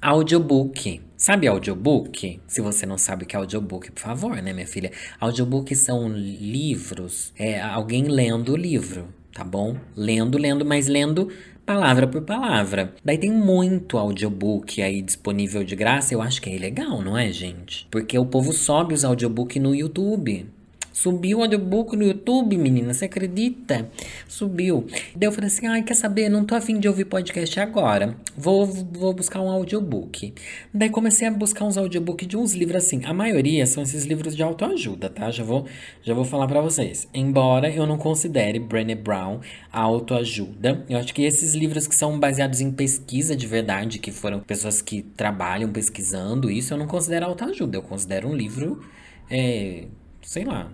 audiobook. 0.00 1.02
Sabe 1.20 1.46
audiobook? 1.46 2.40
Se 2.46 2.62
você 2.62 2.86
não 2.86 2.96
sabe 2.96 3.24
o 3.24 3.26
que 3.26 3.36
é 3.36 3.38
audiobook, 3.38 3.92
por 3.92 4.00
favor, 4.00 4.40
né, 4.40 4.54
minha 4.54 4.66
filha? 4.66 4.90
Audiobook 5.20 5.76
são 5.76 6.08
livros, 6.08 7.30
é 7.38 7.60
alguém 7.60 8.04
lendo 8.04 8.54
o 8.54 8.56
livro, 8.56 9.06
tá 9.30 9.44
bom? 9.44 9.76
Lendo, 9.94 10.38
lendo, 10.38 10.64
mas 10.64 10.88
lendo 10.88 11.28
palavra 11.66 12.06
por 12.06 12.22
palavra. 12.22 12.94
Daí 13.04 13.18
tem 13.18 13.30
muito 13.30 13.98
audiobook 13.98 14.80
aí 14.80 15.02
disponível 15.02 15.62
de 15.62 15.76
graça, 15.76 16.14
eu 16.14 16.22
acho 16.22 16.40
que 16.40 16.48
é 16.48 16.56
ilegal, 16.56 17.02
não 17.02 17.18
é, 17.18 17.30
gente? 17.30 17.86
Porque 17.90 18.18
o 18.18 18.24
povo 18.24 18.54
sobe 18.54 18.94
os 18.94 19.04
audiobook 19.04 19.60
no 19.60 19.74
YouTube 19.74 20.48
Subiu 20.92 21.40
audiobook 21.40 21.96
no 21.96 22.04
YouTube, 22.04 22.56
menina, 22.56 22.92
você 22.92 23.04
acredita? 23.04 23.88
Subiu. 24.26 24.86
Daí 25.14 25.28
eu 25.28 25.32
falei 25.32 25.46
assim: 25.46 25.66
ai, 25.66 25.82
quer 25.82 25.94
saber? 25.94 26.28
Não 26.28 26.44
tô 26.44 26.54
afim 26.54 26.78
de 26.80 26.88
ouvir 26.88 27.04
podcast 27.04 27.58
agora. 27.60 28.16
Vou, 28.36 28.66
vou 28.66 29.12
buscar 29.12 29.40
um 29.40 29.48
audiobook. 29.48 30.34
Daí 30.74 30.90
comecei 30.90 31.28
a 31.28 31.30
buscar 31.30 31.64
uns 31.64 31.76
audiobooks 31.76 32.26
de 32.26 32.36
uns 32.36 32.54
livros 32.54 32.84
assim. 32.84 33.02
A 33.04 33.14
maioria 33.14 33.66
são 33.66 33.82
esses 33.82 34.04
livros 34.04 34.34
de 34.34 34.42
autoajuda, 34.42 35.08
tá? 35.08 35.30
Já 35.30 35.44
vou, 35.44 35.66
já 36.02 36.12
vou 36.12 36.24
falar 36.24 36.48
para 36.48 36.60
vocês. 36.60 37.08
Embora 37.14 37.70
eu 37.70 37.86
não 37.86 37.96
considere 37.96 38.58
Brené 38.58 38.94
Brown 38.94 39.40
autoajuda, 39.72 40.84
eu 40.88 40.98
acho 40.98 41.14
que 41.14 41.22
esses 41.22 41.54
livros 41.54 41.86
que 41.86 41.94
são 41.94 42.18
baseados 42.18 42.60
em 42.60 42.72
pesquisa 42.72 43.36
de 43.36 43.46
verdade, 43.46 43.98
que 43.98 44.10
foram 44.10 44.40
pessoas 44.40 44.82
que 44.82 45.02
trabalham 45.02 45.70
pesquisando 45.70 46.50
isso, 46.50 46.74
eu 46.74 46.78
não 46.78 46.86
considero 46.86 47.26
autoajuda. 47.26 47.78
Eu 47.78 47.82
considero 47.82 48.28
um 48.28 48.34
livro, 48.34 48.82
é, 49.30 49.84
sei 50.22 50.44
lá, 50.44 50.70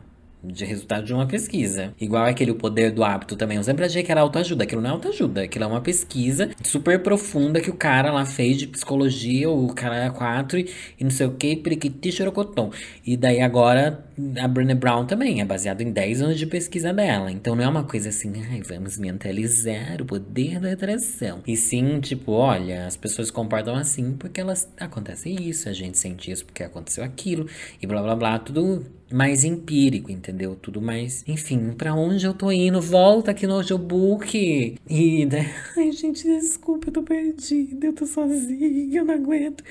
de 0.46 0.64
resultado 0.64 1.04
de 1.04 1.12
uma 1.12 1.26
pesquisa. 1.26 1.94
Igual 2.00 2.24
aquele 2.24 2.50
O 2.50 2.54
Poder 2.54 2.90
do 2.90 3.04
Hábito 3.04 3.36
também. 3.36 3.56
Eu 3.56 3.64
sempre 3.64 3.84
achei 3.84 4.02
que 4.02 4.10
era 4.10 4.20
autoajuda. 4.20 4.64
Aquilo 4.64 4.80
não 4.80 4.90
é 4.90 4.92
autoajuda. 4.92 5.42
Aquilo 5.42 5.64
é 5.64 5.66
uma 5.66 5.80
pesquisa 5.80 6.50
super 6.62 7.02
profunda 7.02 7.60
que 7.60 7.70
o 7.70 7.74
cara 7.74 8.12
lá 8.12 8.24
fez 8.24 8.56
de 8.56 8.66
psicologia, 8.66 9.50
o 9.50 9.72
cara 9.74 10.04
é 10.04 10.10
quatro 10.10 10.58
e, 10.58 10.70
e 10.98 11.04
não 11.04 11.10
sei 11.10 11.26
o 11.26 11.32
que, 11.32 11.56
periquiti, 11.56 12.12
chorocotom. 12.12 12.70
E 13.04 13.16
daí 13.16 13.40
agora 13.40 14.04
a 14.40 14.48
Brené 14.48 14.74
Brown 14.74 15.04
também 15.06 15.40
é 15.40 15.44
baseado 15.44 15.82
em 15.82 15.92
10 15.92 16.22
anos 16.22 16.38
de 16.38 16.46
pesquisa 16.46 16.92
dela. 16.92 17.30
Então 17.30 17.54
não 17.54 17.64
é 17.64 17.68
uma 17.68 17.84
coisa 17.84 18.08
assim, 18.08 18.32
ai, 18.50 18.62
vamos 18.62 18.98
mentalizar 18.98 20.00
o 20.00 20.04
poder 20.04 20.58
da 20.58 20.72
atração. 20.72 21.42
E 21.46 21.56
sim, 21.56 22.00
tipo, 22.00 22.32
olha, 22.32 22.86
as 22.86 22.96
pessoas 22.96 23.30
comportam 23.30 23.74
assim 23.74 24.12
porque 24.12 24.40
elas 24.40 24.68
acontece 24.78 25.30
isso, 25.30 25.68
a 25.68 25.72
gente 25.72 25.98
sente 25.98 26.30
isso 26.30 26.44
porque 26.44 26.62
aconteceu 26.62 27.04
aquilo 27.04 27.46
e 27.80 27.86
blá 27.86 28.02
blá 28.02 28.16
blá, 28.16 28.38
tudo 28.38 28.84
mais 29.10 29.44
empírico, 29.44 30.10
entendeu? 30.10 30.56
Tudo 30.56 30.80
mais, 30.80 31.24
enfim, 31.26 31.72
para 31.72 31.94
onde 31.94 32.26
eu 32.26 32.34
tô 32.34 32.50
indo? 32.50 32.80
Volta 32.80 33.30
aqui 33.30 33.46
no 33.46 33.54
audiobook. 33.54 34.78
E, 34.88 35.26
né? 35.26 35.54
Ai, 35.76 35.92
gente, 35.92 36.24
desculpa, 36.24 36.88
eu 36.88 36.92
tô 36.92 37.02
perdida, 37.02 37.86
eu 37.86 37.92
tô 37.92 38.06
sozinha, 38.06 39.00
eu 39.00 39.04
não 39.04 39.14
aguento. 39.14 39.62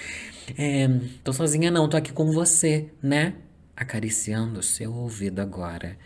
É, 0.58 0.88
tô 1.24 1.34
sozinha 1.34 1.72
não, 1.72 1.90
tô 1.90 1.98
aqui 1.98 2.14
com 2.14 2.32
você, 2.32 2.90
né? 3.02 3.34
Acariciando 3.76 4.60
o 4.60 4.64
seu 4.64 4.94
ouvido 4.94 5.40
agora. 5.42 5.98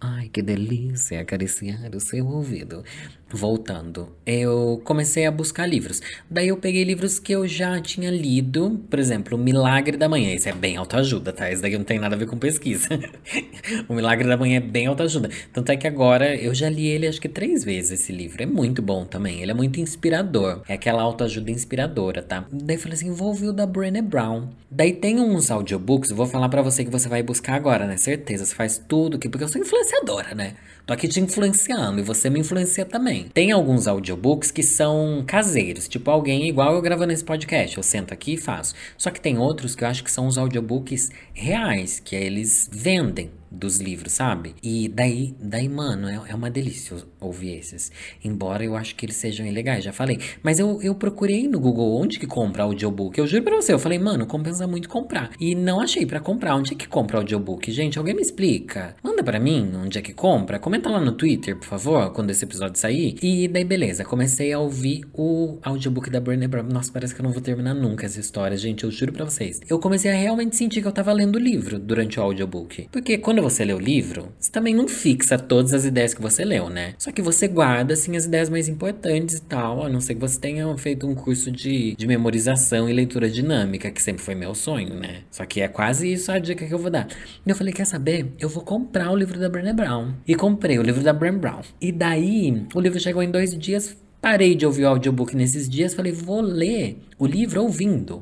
Ai, 0.00 0.28
que 0.28 0.40
delícia 0.40 1.20
acariciar 1.20 1.94
o 1.94 1.98
seu 1.98 2.24
ouvido. 2.26 2.84
Voltando, 3.30 4.16
eu 4.24 4.80
comecei 4.84 5.26
a 5.26 5.30
buscar 5.30 5.66
livros. 5.66 6.00
Daí 6.30 6.48
eu 6.48 6.56
peguei 6.56 6.82
livros 6.82 7.18
que 7.18 7.32
eu 7.32 7.46
já 7.46 7.78
tinha 7.78 8.10
lido, 8.10 8.80
por 8.88 8.98
exemplo, 8.98 9.36
O 9.36 9.40
Milagre 9.40 9.98
da 9.98 10.08
Manhã. 10.08 10.32
Isso 10.32 10.48
é 10.48 10.52
bem 10.52 10.76
autoajuda, 10.76 11.30
tá? 11.30 11.50
Isso 11.50 11.60
daqui 11.60 11.76
não 11.76 11.84
tem 11.84 11.98
nada 11.98 12.14
a 12.14 12.18
ver 12.18 12.26
com 12.26 12.38
pesquisa. 12.38 12.88
o 13.86 13.92
Milagre 13.92 14.26
da 14.26 14.36
Manhã 14.36 14.56
é 14.56 14.60
bem 14.60 14.86
autoajuda. 14.86 15.28
Tanto 15.52 15.70
é 15.70 15.76
que 15.76 15.86
agora 15.86 16.34
eu 16.34 16.54
já 16.54 16.70
li 16.70 16.86
ele 16.86 17.06
acho 17.06 17.20
que 17.20 17.28
três 17.28 17.64
vezes 17.64 18.00
esse 18.00 18.12
livro. 18.12 18.42
É 18.42 18.46
muito 18.46 18.80
bom 18.80 19.04
também. 19.04 19.42
Ele 19.42 19.50
é 19.50 19.54
muito 19.54 19.78
inspirador. 19.78 20.62
É 20.66 20.74
aquela 20.74 21.02
autoajuda 21.02 21.50
inspiradora, 21.50 22.22
tá? 22.22 22.46
Daí 22.50 22.76
eu 22.76 22.80
falei 22.80 22.96
assim: 22.96 23.12
vou 23.12 23.28
ouvir 23.28 23.48
o 23.48 23.52
da 23.52 23.66
Brené 23.66 24.00
Brown. 24.00 24.48
Daí 24.70 24.92
tem 24.92 25.20
uns 25.20 25.50
audiobooks, 25.50 26.10
vou 26.12 26.26
falar 26.26 26.48
para 26.48 26.62
você 26.62 26.82
que 26.82 26.90
você 26.90 27.08
vai 27.08 27.22
buscar 27.22 27.54
agora, 27.54 27.86
né? 27.86 27.98
Certeza, 27.98 28.46
você 28.46 28.54
faz 28.54 28.78
tudo 28.88 29.18
que. 29.18 29.28
Porque 29.28 29.44
eu 29.44 29.48
sou 29.48 29.60
influenciadora, 29.88 30.34
né? 30.34 30.54
Tô 30.86 30.94
aqui 30.94 31.06
te 31.06 31.20
influenciando 31.20 31.98
e 31.98 32.02
você 32.02 32.30
me 32.30 32.40
influencia 32.40 32.84
também. 32.84 33.28
Tem 33.28 33.52
alguns 33.52 33.86
audiobooks 33.86 34.50
que 34.50 34.62
são 34.62 35.22
caseiros, 35.26 35.88
tipo 35.88 36.10
alguém 36.10 36.48
igual 36.48 36.74
eu 36.74 36.82
gravando 36.82 37.12
esse 37.12 37.24
podcast. 37.24 37.76
Eu 37.76 37.82
sento 37.82 38.12
aqui 38.12 38.34
e 38.34 38.38
faço. 38.38 38.74
Só 38.96 39.10
que 39.10 39.20
tem 39.20 39.38
outros 39.38 39.74
que 39.74 39.84
eu 39.84 39.88
acho 39.88 40.04
que 40.04 40.10
são 40.10 40.26
os 40.26 40.38
audiobooks 40.38 41.10
reais, 41.34 42.00
que 42.00 42.16
eles 42.16 42.68
vendem 42.72 43.30
dos 43.50 43.78
livros, 43.78 44.12
sabe? 44.12 44.54
E 44.62 44.88
daí, 44.88 45.34
daí 45.40 45.68
mano, 45.68 46.08
é, 46.08 46.20
é 46.28 46.34
uma 46.34 46.50
delícia 46.50 46.96
ouvir 47.20 47.58
esses. 47.58 47.90
Embora 48.24 48.64
eu 48.64 48.76
acho 48.76 48.94
que 48.94 49.06
eles 49.06 49.16
sejam 49.16 49.46
ilegais, 49.46 49.84
já 49.84 49.92
falei. 49.92 50.18
Mas 50.42 50.58
eu, 50.58 50.80
eu 50.82 50.94
procurei 50.94 51.48
no 51.48 51.58
Google 51.58 52.00
onde 52.00 52.18
que 52.18 52.26
compra 52.26 52.62
audiobook. 52.62 53.18
Eu 53.18 53.26
juro 53.26 53.42
pra 53.42 53.56
você, 53.56 53.72
eu 53.72 53.78
falei, 53.78 53.98
mano, 53.98 54.26
compensa 54.26 54.66
muito 54.66 54.88
comprar. 54.88 55.30
E 55.40 55.54
não 55.54 55.80
achei 55.80 56.06
para 56.06 56.20
comprar. 56.20 56.54
Onde 56.54 56.72
é 56.72 56.76
que 56.76 56.88
compra 56.88 57.18
audiobook? 57.18 57.70
Gente, 57.70 57.98
alguém 57.98 58.14
me 58.14 58.22
explica? 58.22 58.96
Manda 59.02 59.22
para 59.22 59.40
mim 59.40 59.70
onde 59.76 59.98
é 59.98 60.02
que 60.02 60.12
compra. 60.12 60.58
Comenta 60.58 60.88
lá 60.88 61.00
no 61.00 61.12
Twitter, 61.12 61.56
por 61.56 61.66
favor, 61.66 62.12
quando 62.12 62.30
esse 62.30 62.44
episódio 62.44 62.78
sair. 62.78 63.16
E 63.22 63.48
daí, 63.48 63.64
beleza, 63.64 64.04
comecei 64.04 64.52
a 64.52 64.58
ouvir 64.58 65.04
o 65.12 65.58
audiobook 65.62 66.10
da 66.10 66.20
Brené 66.20 66.46
Brown. 66.46 66.64
Nossa, 66.64 66.92
parece 66.92 67.14
que 67.14 67.20
eu 67.20 67.24
não 67.24 67.32
vou 67.32 67.42
terminar 67.42 67.74
nunca 67.74 68.06
essa 68.06 68.20
história, 68.20 68.56
gente. 68.56 68.84
Eu 68.84 68.90
juro 68.90 69.12
pra 69.12 69.24
vocês. 69.24 69.60
Eu 69.68 69.78
comecei 69.78 70.10
a 70.10 70.14
realmente 70.14 70.56
sentir 70.56 70.80
que 70.80 70.88
eu 70.88 70.92
tava 70.92 71.12
lendo 71.12 71.36
o 71.36 71.38
livro 71.38 71.78
durante 71.78 72.18
o 72.18 72.22
audiobook. 72.22 72.88
Porque 72.90 73.18
quando 73.18 73.37
quando 73.38 73.50
você 73.50 73.64
lê 73.64 73.72
o 73.72 73.78
livro, 73.78 74.32
você 74.38 74.50
também 74.50 74.74
não 74.74 74.88
fixa 74.88 75.38
todas 75.38 75.72
as 75.72 75.84
ideias 75.84 76.12
que 76.12 76.20
você 76.20 76.44
leu, 76.44 76.68
né? 76.68 76.94
Só 76.98 77.12
que 77.12 77.22
você 77.22 77.46
guarda, 77.46 77.94
assim, 77.94 78.16
as 78.16 78.24
ideias 78.24 78.48
mais 78.48 78.68
importantes 78.68 79.36
e 79.36 79.42
tal, 79.42 79.84
a 79.84 79.88
não 79.88 80.00
ser 80.00 80.14
que 80.14 80.20
você 80.20 80.38
tenha 80.38 80.76
feito 80.76 81.06
um 81.06 81.14
curso 81.14 81.50
de, 81.50 81.94
de 81.94 82.06
memorização 82.06 82.88
e 82.88 82.92
leitura 82.92 83.30
dinâmica, 83.30 83.90
que 83.90 84.02
sempre 84.02 84.22
foi 84.22 84.34
meu 84.34 84.54
sonho, 84.54 84.94
né? 84.94 85.20
Só 85.30 85.46
que 85.46 85.60
é 85.60 85.68
quase 85.68 86.12
isso 86.12 86.32
a 86.32 86.38
dica 86.38 86.66
que 86.66 86.74
eu 86.74 86.78
vou 86.78 86.90
dar. 86.90 87.06
E 87.46 87.50
eu 87.50 87.54
falei, 87.54 87.72
quer 87.72 87.84
saber? 87.84 88.26
Eu 88.40 88.48
vou 88.48 88.64
comprar 88.64 89.10
o 89.10 89.16
livro 89.16 89.38
da 89.38 89.48
Brené 89.48 89.72
Brown. 89.72 90.14
E 90.26 90.34
comprei 90.34 90.78
o 90.78 90.82
livro 90.82 91.02
da 91.02 91.12
Brené 91.12 91.38
Brown. 91.38 91.60
E 91.80 91.92
daí, 91.92 92.66
o 92.74 92.80
livro 92.80 92.98
chegou 92.98 93.22
em 93.22 93.30
dois 93.30 93.56
dias, 93.56 93.96
Parei 94.20 94.56
de 94.56 94.66
ouvir 94.66 94.82
o 94.82 94.88
audiobook 94.88 95.36
nesses 95.36 95.68
dias, 95.68 95.94
falei, 95.94 96.10
vou 96.10 96.40
ler 96.40 96.98
o 97.16 97.24
livro 97.24 97.62
ouvindo 97.62 98.20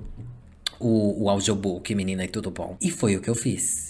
o, 0.79 1.25
o 1.25 1.31
audiobook, 1.31 1.95
menina, 1.95 2.23
e 2.25 2.29
tudo 2.29 2.51
bom. 2.51 2.77
E 2.83 2.91
foi 2.91 3.17
o 3.17 3.21
que 3.23 3.31
eu 3.31 3.35
fiz. 3.35 3.86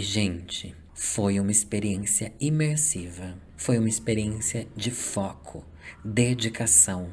E, 0.00 0.02
gente, 0.02 0.74
foi 0.94 1.38
uma 1.38 1.50
experiência 1.50 2.32
imersiva. 2.40 3.34
Foi 3.54 3.76
uma 3.76 3.86
experiência 3.86 4.66
de 4.74 4.90
foco, 4.90 5.62
dedicação, 6.02 7.10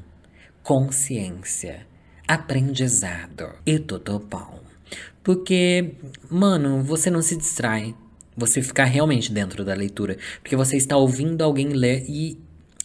consciência, 0.64 1.86
aprendizado 2.26 3.44
e 3.66 3.78
tudo 3.78 4.20
bom. 4.20 4.62
Porque, 5.22 5.96
mano, 6.32 6.82
você 6.82 7.10
não 7.10 7.22
se 7.22 7.36
distrai. 7.36 7.94
Você 8.38 8.62
fica 8.62 8.86
realmente 8.86 9.34
dentro 9.34 9.66
da 9.66 9.74
leitura. 9.74 10.18
Porque 10.40 10.56
você 10.56 10.78
está 10.78 10.96
ouvindo 10.96 11.42
alguém 11.42 11.68
ler 11.68 12.06
e 12.08 12.38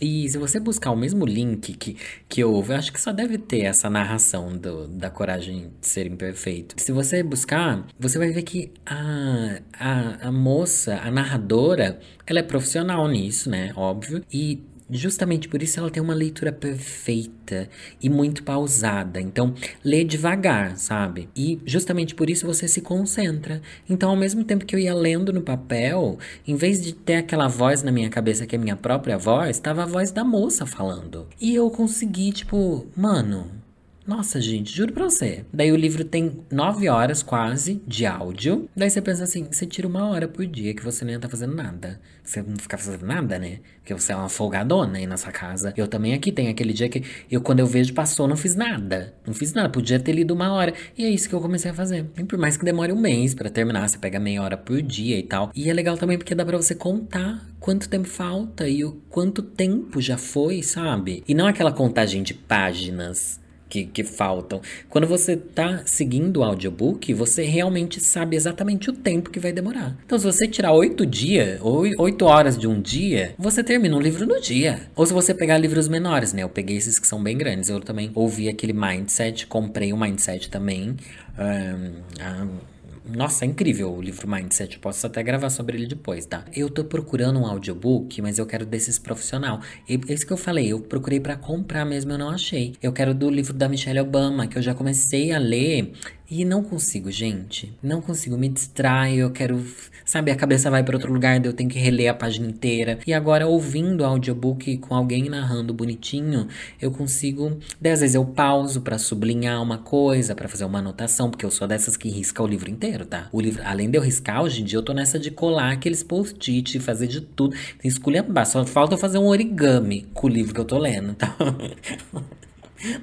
e 0.03 0.29
se 0.29 0.37
você 0.37 0.59
buscar 0.59 0.91
o 0.91 0.97
mesmo 0.97 1.25
link 1.25 1.75
que, 1.75 1.97
que 2.29 2.43
houve, 2.43 2.73
eu 2.73 2.77
acho 2.77 2.93
que 2.93 3.01
só 3.01 3.13
deve 3.13 3.39
ter 3.39 3.61
essa 3.61 3.89
narração 3.89 4.59
do, 4.59 4.89
da 4.89 5.09
coragem 5.09 5.71
de 5.81 5.87
ser 5.87 6.09
imperfeito. 6.09 6.75
Se 6.77 6.91
você 6.91 7.23
buscar, 7.23 7.87
você 8.01 8.19
vai 8.19 8.33
ver 8.33 8.43
que 8.43 8.73
a, 8.85 9.61
a, 9.73 10.29
a 10.29 10.33
moça, 10.33 11.01
a 11.05 11.09
narradora, 11.09 12.01
ela 12.27 12.41
é 12.41 12.43
profissional 12.43 13.07
nisso, 13.07 13.49
né? 13.49 13.73
Óbvio. 13.77 14.25
E 14.33 14.61
Justamente 14.93 15.49
por 15.49 15.63
isso 15.63 15.81
ela 15.81 15.91
tem 15.91 16.03
uma 16.03 16.15
leitura 16.15 16.53
perfeita 16.53 17.69
e 18.01 18.09
muito 18.09 18.43
pausada. 18.43 19.21
Então, 19.21 19.55
lê 19.83 20.05
devagar, 20.05 20.77
sabe? 20.77 21.29
E 21.35 21.59
justamente 21.65 22.15
por 22.15 22.29
isso 22.29 22.47
você 22.47 22.69
se 22.69 22.81
concentra. 22.81 23.63
Então, 23.89 24.11
ao 24.11 24.17
mesmo 24.17 24.45
tempo 24.45 24.67
que 24.67 24.75
eu 24.75 24.79
ia 24.79 24.95
lendo 24.95 25.33
no 25.33 25.41
papel, 25.41 26.19
em 26.47 26.55
vez 26.57 26.83
de 26.83 26.93
ter 26.93 27.17
aquela 27.17 27.49
voz 27.49 27.83
na 27.83 27.91
minha 27.91 28.11
cabeça 28.11 28.47
que 28.47 28.55
é 28.55 28.59
minha 28.59 28.77
própria 28.77 29.17
voz, 29.17 29.57
estava 29.57 29.83
a 29.85 29.87
voz 29.87 30.11
da 30.11 30.25
moça 30.25 30.67
falando. 30.67 31.27
E 31.41 31.55
eu 31.55 31.71
consegui, 31.71 32.33
tipo, 32.33 32.87
mano, 32.95 33.62
nossa, 34.07 34.41
gente, 34.41 34.75
juro 34.75 34.93
pra 34.93 35.05
você. 35.05 35.45
Daí 35.53 35.71
o 35.71 35.77
livro 35.77 36.05
tem 36.05 36.41
nove 36.51 36.89
horas 36.89 37.23
quase 37.23 37.81
de 37.87 38.05
áudio. 38.05 38.69
Daí 38.77 38.91
você 38.91 39.01
pensa 39.01 39.25
assim: 39.25 39.47
você 39.51 39.65
tira 39.65 39.87
uma 39.87 40.09
hora 40.09 40.27
por 40.27 40.45
dia 40.47 40.75
que 40.75 40.83
você 40.83 41.05
nem 41.05 41.19
tá 41.19 41.29
fazendo 41.29 41.55
nada. 41.55 42.01
Você 42.25 42.43
não 42.43 42.57
fica 42.57 42.79
fazendo 42.79 43.05
nada, 43.05 43.39
né? 43.39 43.59
Porque 43.79 43.95
você 43.95 44.13
é 44.13 44.17
uma 44.17 44.29
folgadona 44.29 44.99
aí 44.99 45.07
na 45.07 45.17
sua 45.17 45.33
casa. 45.33 45.73
Eu 45.77 45.89
também 45.89 46.15
aqui 46.15 46.31
tenho 46.31 46.51
aquele 46.51 46.73
dia 46.73 46.89
que 46.89 47.03
eu, 47.31 47.41
quando 47.41 47.61
eu 47.61 47.67
vejo, 47.67 47.93
passou, 47.95 48.29
não 48.29 48.37
fiz 48.37 48.55
nada. 48.55 49.15
Não 49.27 49.35
fiz 49.35 49.53
nada. 49.53 49.69
Podia 49.69 49.99
ter 49.99 50.13
lido 50.13 50.33
uma 50.33 50.53
hora. 50.53 50.73
E 50.97 51.05
é 51.05 51.11
isso 51.11 51.29
que 51.29 51.35
eu 51.35 51.41
comecei 51.41 51.71
a 51.71 51.75
fazer. 51.75 52.07
E 52.17 52.25
por 52.25 52.39
mais 52.39 52.57
que 52.57 52.65
demore 52.65 52.93
um 52.93 53.01
mês 53.01 53.35
para 53.35 53.51
terminar, 53.51 53.89
você 53.89 53.99
pega 53.99 54.21
meia 54.21 54.43
hora 54.43 54.57
por 54.57 54.81
dia 54.83 55.19
e 55.19 55.23
tal. 55.23 55.51
E 55.55 55.69
é 55.69 55.73
legal 55.73 55.97
também 55.97 56.17
porque 56.17 56.35
dá 56.35 56.45
pra 56.45 56.57
você 56.57 56.75
contar 56.75 57.45
quanto 57.59 57.89
tempo 57.89 58.09
falta 58.09 58.69
e 58.69 58.85
o 58.85 58.93
quanto 59.09 59.43
tempo 59.43 60.01
já 60.01 60.17
foi, 60.17 60.63
sabe? 60.63 61.23
E 61.27 61.35
não 61.35 61.47
aquela 61.47 61.73
contagem 61.73 62.23
de 62.23 62.35
páginas 62.35 63.42
que, 63.73 63.87
que 63.87 64.05
faltam. 64.05 64.61
Quando 64.91 65.07
você 65.07 65.35
tá 65.35 65.81
seguindo 65.87 66.41
o 66.41 66.45
audiobook, 66.45 67.15
você 67.15 67.43
realmente 67.43 68.05
sabe 68.05 68.37
exatamente 68.37 68.91
o 68.91 68.93
tempo 68.93 69.31
que 69.31 69.41
vai 69.41 69.51
demorar. 69.51 69.97
Então, 70.05 70.19
se 70.19 70.27
você 70.27 70.47
tirar 70.47 70.73
oito 70.73 71.07
dias, 71.07 71.59
ou 71.63 71.87
oito 71.99 72.27
horas 72.27 72.59
de 72.59 72.69
um 72.69 72.79
dia, 72.79 73.35
você 73.39 73.65
termina 73.65 73.97
um 73.97 74.01
livro 74.01 74.27
no 74.27 74.39
dia. 74.43 74.83
Ou 74.95 75.07
se 75.07 75.15
você 75.15 75.33
pegar 75.33 75.57
livros 75.57 75.89
menores, 75.89 76.35
né? 76.35 76.43
Eu 76.43 76.51
peguei 76.51 76.77
esses 76.77 76.99
que 76.99 77.07
são 77.07 77.23
bem 77.23 77.39
grandes. 77.39 77.71
Eu 77.71 77.81
também 77.81 78.11
ouvi 78.15 78.47
aquele 78.47 78.75
Mindset, 78.75 79.47
comprei 79.47 79.91
o 79.91 79.97
Mindset 79.97 80.51
também. 80.51 80.95
Um, 81.39 82.72
nossa, 83.05 83.45
é 83.45 83.49
incrível 83.49 83.93
o 83.93 84.01
livro 84.01 84.29
Mindset. 84.29 84.79
Posso 84.79 85.07
até 85.07 85.23
gravar 85.23 85.51
sobre 85.51 85.77
ele 85.77 85.87
depois, 85.87 86.25
tá? 86.25 86.45
Eu 86.55 86.71
tô 86.71 86.85
procurando 86.85 87.41
um 87.41 87.47
audiobook, 87.47 88.23
mas 88.23 88.39
eu 88.39 88.47
quero 88.47 88.65
desses 88.65 88.99
profissional. 88.99 89.61
E 89.89 90.01
isso 90.09 90.27
que 90.27 90.33
eu 90.33 90.37
falei, 90.37 90.73
eu 90.73 90.81
procurei 90.81 91.19
para 91.19 91.37
comprar 91.37 91.85
mesmo, 91.85 92.13
eu 92.13 92.19
não 92.19 92.31
achei. 92.31 92.75
Eu 92.81 92.93
quero 92.93 93.13
do 93.13 93.29
livro 93.29 93.53
da 93.53 93.69
Michelle 93.69 94.01
Obama, 94.01 94.47
que 94.47 94.57
eu 94.57 94.63
já 94.63 94.73
comecei 94.73 95.33
a 95.33 95.39
ler 95.39 95.93
E 96.31 96.45
não 96.45 96.63
consigo, 96.63 97.11
gente. 97.11 97.77
Não 97.83 98.01
consigo. 98.01 98.39
Me 98.39 98.49
distrai, 98.49 99.17
eu 99.17 99.31
quero. 99.31 99.65
Sabe, 100.05 100.31
a 100.31 100.37
cabeça 100.37 100.71
vai 100.71 100.83
para 100.83 100.97
outro 100.97 101.13
lugar, 101.13 101.45
eu 101.45 101.53
tenho 101.53 101.69
que 101.69 101.79
reler 101.79 102.11
a 102.11 102.15
página 102.15 102.47
inteira. 102.47 102.99
E 103.07 103.13
agora, 103.13 103.47
ouvindo 103.47 104.01
o 104.01 104.05
audiobook 104.05 104.79
com 104.79 104.95
alguém 104.95 105.29
narrando 105.29 105.75
bonitinho, 105.75 106.49
eu 106.81 106.91
consigo. 106.91 107.59
Às 107.85 108.01
vezes 108.01 108.15
eu 108.15 108.25
pauso 108.25 108.81
para 108.81 108.99
sublinhar 108.99 109.63
uma 109.63 109.79
coisa, 109.79 110.35
para 110.35 110.49
fazer 110.49 110.65
uma 110.65 110.79
anotação, 110.79 111.31
porque 111.31 111.45
eu 111.45 111.51
sou 111.51 111.69
dessas 111.69 111.97
que 111.97 112.09
risca 112.09 112.43
o 112.43 112.47
livro 112.47 112.71
inteiro, 112.71 113.05
tá? 113.05 113.29
O 113.31 113.41
livro, 113.41 113.63
além 113.65 113.91
de 113.91 113.99
eu 113.99 114.03
riscar, 114.03 114.43
hoje 114.43 114.63
em 114.63 114.65
dia 114.65 114.79
eu 114.79 114.83
tô 114.83 114.93
nessa 114.93 115.19
de 115.19 115.31
colar 115.31 115.73
aqueles 115.73 116.03
post-it, 116.03 116.79
fazer 116.81 117.07
de 117.07 117.21
tudo. 117.21 117.55
Esculhambar. 117.85 118.47
Só 118.47 118.65
falta 118.65 118.97
fazer 118.97 119.19
um 119.19 119.27
origami 119.27 120.07
com 120.15 120.27
o 120.27 120.31
livro 120.31 120.55
que 120.55 120.61
eu 120.61 120.65
tô 120.65 120.79
lendo, 120.79 121.15
tá? 121.15 121.37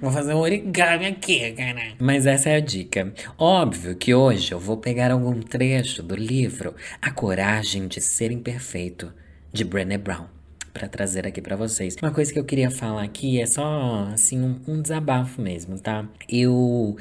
Vou 0.01 0.11
fazer 0.11 0.33
um 0.33 0.39
origami 0.39 1.07
aqui, 1.07 1.51
cara. 1.51 1.93
Mas 1.99 2.25
essa 2.25 2.49
é 2.49 2.55
a 2.55 2.59
dica. 2.59 3.13
Óbvio 3.37 3.95
que 3.95 4.13
hoje 4.13 4.51
eu 4.51 4.59
vou 4.59 4.77
pegar 4.77 5.11
algum 5.11 5.39
trecho 5.41 6.03
do 6.03 6.15
livro 6.15 6.75
A 7.01 7.11
Coragem 7.11 7.87
de 7.87 8.01
Ser 8.01 8.31
Imperfeito, 8.31 9.11
de 9.51 9.63
Brené 9.63 9.97
Brown 9.97 10.25
para 10.73 10.87
trazer 10.87 11.27
aqui 11.27 11.41
para 11.41 11.55
vocês. 11.55 11.95
Uma 12.01 12.11
coisa 12.11 12.31
que 12.31 12.39
eu 12.39 12.45
queria 12.45 12.69
falar 12.69 13.03
aqui 13.03 13.41
é 13.41 13.45
só 13.45 14.07
assim 14.13 14.41
um, 14.41 14.59
um 14.67 14.81
desabafo 14.81 15.41
mesmo, 15.41 15.79
tá? 15.79 16.07
Eu 16.27 16.95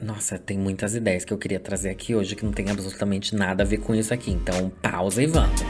nossa, 0.00 0.38
tem 0.38 0.56
muitas 0.56 0.94
ideias 0.94 1.24
que 1.24 1.32
eu 1.32 1.38
queria 1.38 1.58
trazer 1.58 1.90
aqui 1.90 2.14
hoje 2.14 2.36
que 2.36 2.44
não 2.44 2.52
tem 2.52 2.70
absolutamente 2.70 3.34
nada 3.34 3.64
a 3.64 3.66
ver 3.66 3.78
com 3.78 3.94
isso 3.94 4.14
aqui. 4.14 4.30
Então, 4.30 4.70
pausa 4.80 5.22
e 5.22 5.26
vamos. 5.26 5.60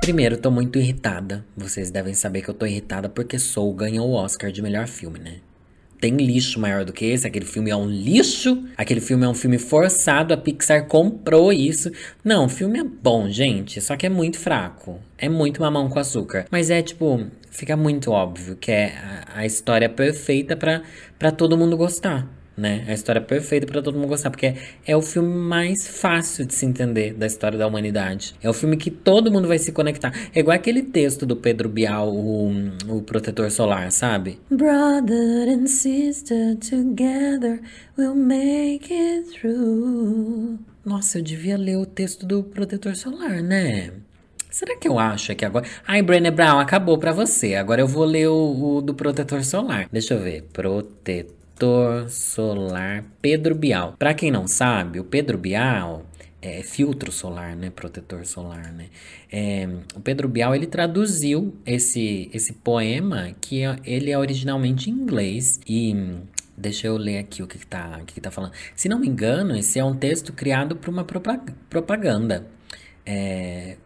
Primeiro, 0.00 0.38
tô 0.38 0.50
muito 0.50 0.78
irritada. 0.78 1.44
Vocês 1.54 1.90
devem 1.90 2.14
saber 2.14 2.40
que 2.40 2.48
eu 2.48 2.54
tô 2.54 2.64
irritada 2.64 3.06
porque 3.06 3.38
Soul 3.38 3.74
ganhou 3.74 4.08
o 4.08 4.14
Oscar 4.14 4.50
de 4.50 4.62
melhor 4.62 4.86
filme, 4.88 5.18
né? 5.18 5.34
Tem 6.00 6.16
lixo 6.16 6.58
maior 6.58 6.86
do 6.86 6.92
que 6.92 7.04
esse? 7.04 7.26
Aquele 7.26 7.44
filme 7.44 7.70
é 7.70 7.76
um 7.76 7.86
lixo? 7.86 8.66
Aquele 8.78 9.02
filme 9.02 9.26
é 9.26 9.28
um 9.28 9.34
filme 9.34 9.58
forçado, 9.58 10.32
a 10.32 10.38
Pixar 10.38 10.86
comprou 10.86 11.52
isso. 11.52 11.92
Não, 12.24 12.46
o 12.46 12.48
filme 12.48 12.80
é 12.80 12.84
bom, 12.84 13.28
gente, 13.28 13.82
só 13.82 13.94
que 13.94 14.06
é 14.06 14.08
muito 14.08 14.38
fraco. 14.38 14.98
É 15.18 15.28
muito 15.28 15.60
mamão 15.60 15.90
com 15.90 15.98
açúcar. 15.98 16.46
Mas 16.50 16.70
é 16.70 16.80
tipo, 16.80 17.26
fica 17.50 17.76
muito 17.76 18.10
óbvio 18.10 18.56
que 18.56 18.72
é 18.72 18.94
a, 18.96 19.40
a 19.40 19.46
história 19.46 19.88
perfeita 19.90 20.56
para 20.56 21.30
todo 21.30 21.58
mundo 21.58 21.76
gostar 21.76 22.39
né? 22.56 22.84
É 22.86 22.90
a 22.90 22.94
história 22.94 23.20
perfeita 23.20 23.66
para 23.66 23.80
todo 23.82 23.94
mundo 23.96 24.08
gostar, 24.08 24.30
porque 24.30 24.54
é 24.86 24.96
o 24.96 25.02
filme 25.02 25.34
mais 25.34 25.86
fácil 25.88 26.44
de 26.44 26.54
se 26.54 26.66
entender 26.66 27.14
da 27.14 27.26
história 27.26 27.58
da 27.58 27.66
humanidade. 27.66 28.34
É 28.42 28.48
o 28.48 28.52
filme 28.52 28.76
que 28.76 28.90
todo 28.90 29.30
mundo 29.30 29.48
vai 29.48 29.58
se 29.58 29.72
conectar. 29.72 30.12
É 30.34 30.40
igual 30.40 30.54
aquele 30.54 30.82
texto 30.82 31.24
do 31.24 31.36
Pedro 31.36 31.68
Bial, 31.68 32.14
o, 32.14 32.52
o 32.88 33.02
Protetor 33.02 33.50
Solar, 33.50 33.90
sabe? 33.90 34.38
Brother 34.50 35.48
and 35.48 35.66
sister 35.66 36.56
together 36.56 37.60
we'll 37.96 38.14
make 38.14 38.92
it 38.92 39.30
through. 39.30 40.58
Nossa, 40.84 41.18
eu 41.18 41.22
devia 41.22 41.56
ler 41.56 41.76
o 41.76 41.86
texto 41.86 42.26
do 42.26 42.42
Protetor 42.42 42.96
Solar, 42.96 43.42
né? 43.42 43.92
Será 44.50 44.76
que 44.76 44.88
eu 44.88 44.98
acho 44.98 45.34
que 45.36 45.44
agora. 45.44 45.64
Ai, 45.86 46.02
Brené 46.02 46.30
Brown, 46.30 46.58
acabou 46.58 46.98
pra 46.98 47.12
você. 47.12 47.54
Agora 47.54 47.80
eu 47.80 47.86
vou 47.86 48.04
ler 48.04 48.28
o, 48.28 48.76
o 48.76 48.82
do 48.82 48.94
Protetor 48.94 49.44
Solar. 49.44 49.88
Deixa 49.92 50.14
eu 50.14 50.20
ver. 50.20 50.42
Protetor 50.52 51.39
protetor 51.60 52.08
solar 52.08 53.04
Pedro 53.20 53.54
Bial. 53.54 53.94
Para 53.98 54.14
quem 54.14 54.30
não 54.30 54.48
sabe, 54.48 54.98
o 54.98 55.04
Pedro 55.04 55.36
Bial 55.36 56.06
é 56.40 56.62
filtro 56.62 57.12
solar, 57.12 57.54
né? 57.54 57.68
Protetor 57.68 58.24
solar, 58.24 58.72
né? 58.72 58.86
É, 59.30 59.68
o 59.94 60.00
Pedro 60.00 60.26
Bial 60.26 60.54
ele 60.54 60.66
traduziu 60.66 61.54
esse 61.66 62.30
esse 62.32 62.54
poema 62.54 63.34
que 63.40 63.62
é, 63.62 63.76
ele 63.84 64.10
é 64.10 64.18
originalmente 64.18 64.88
em 64.88 64.94
inglês 64.94 65.60
e 65.68 65.94
Deixa 66.56 66.86
eu 66.88 66.98
ler 66.98 67.16
aqui 67.16 67.42
o 67.42 67.46
que, 67.46 67.56
tá, 67.66 68.00
o 68.02 68.04
que, 68.04 68.12
que 68.12 68.20
tá 68.20 68.30
falando. 68.30 68.52
Se 68.76 68.86
não 68.86 68.98
me 68.98 69.08
engano, 69.08 69.56
esse 69.56 69.78
é 69.78 69.84
um 69.84 69.96
texto 69.96 70.30
criado 70.30 70.76
por 70.76 70.90
uma 70.90 71.06
propaganda. 71.70 72.46
É, 73.06 73.78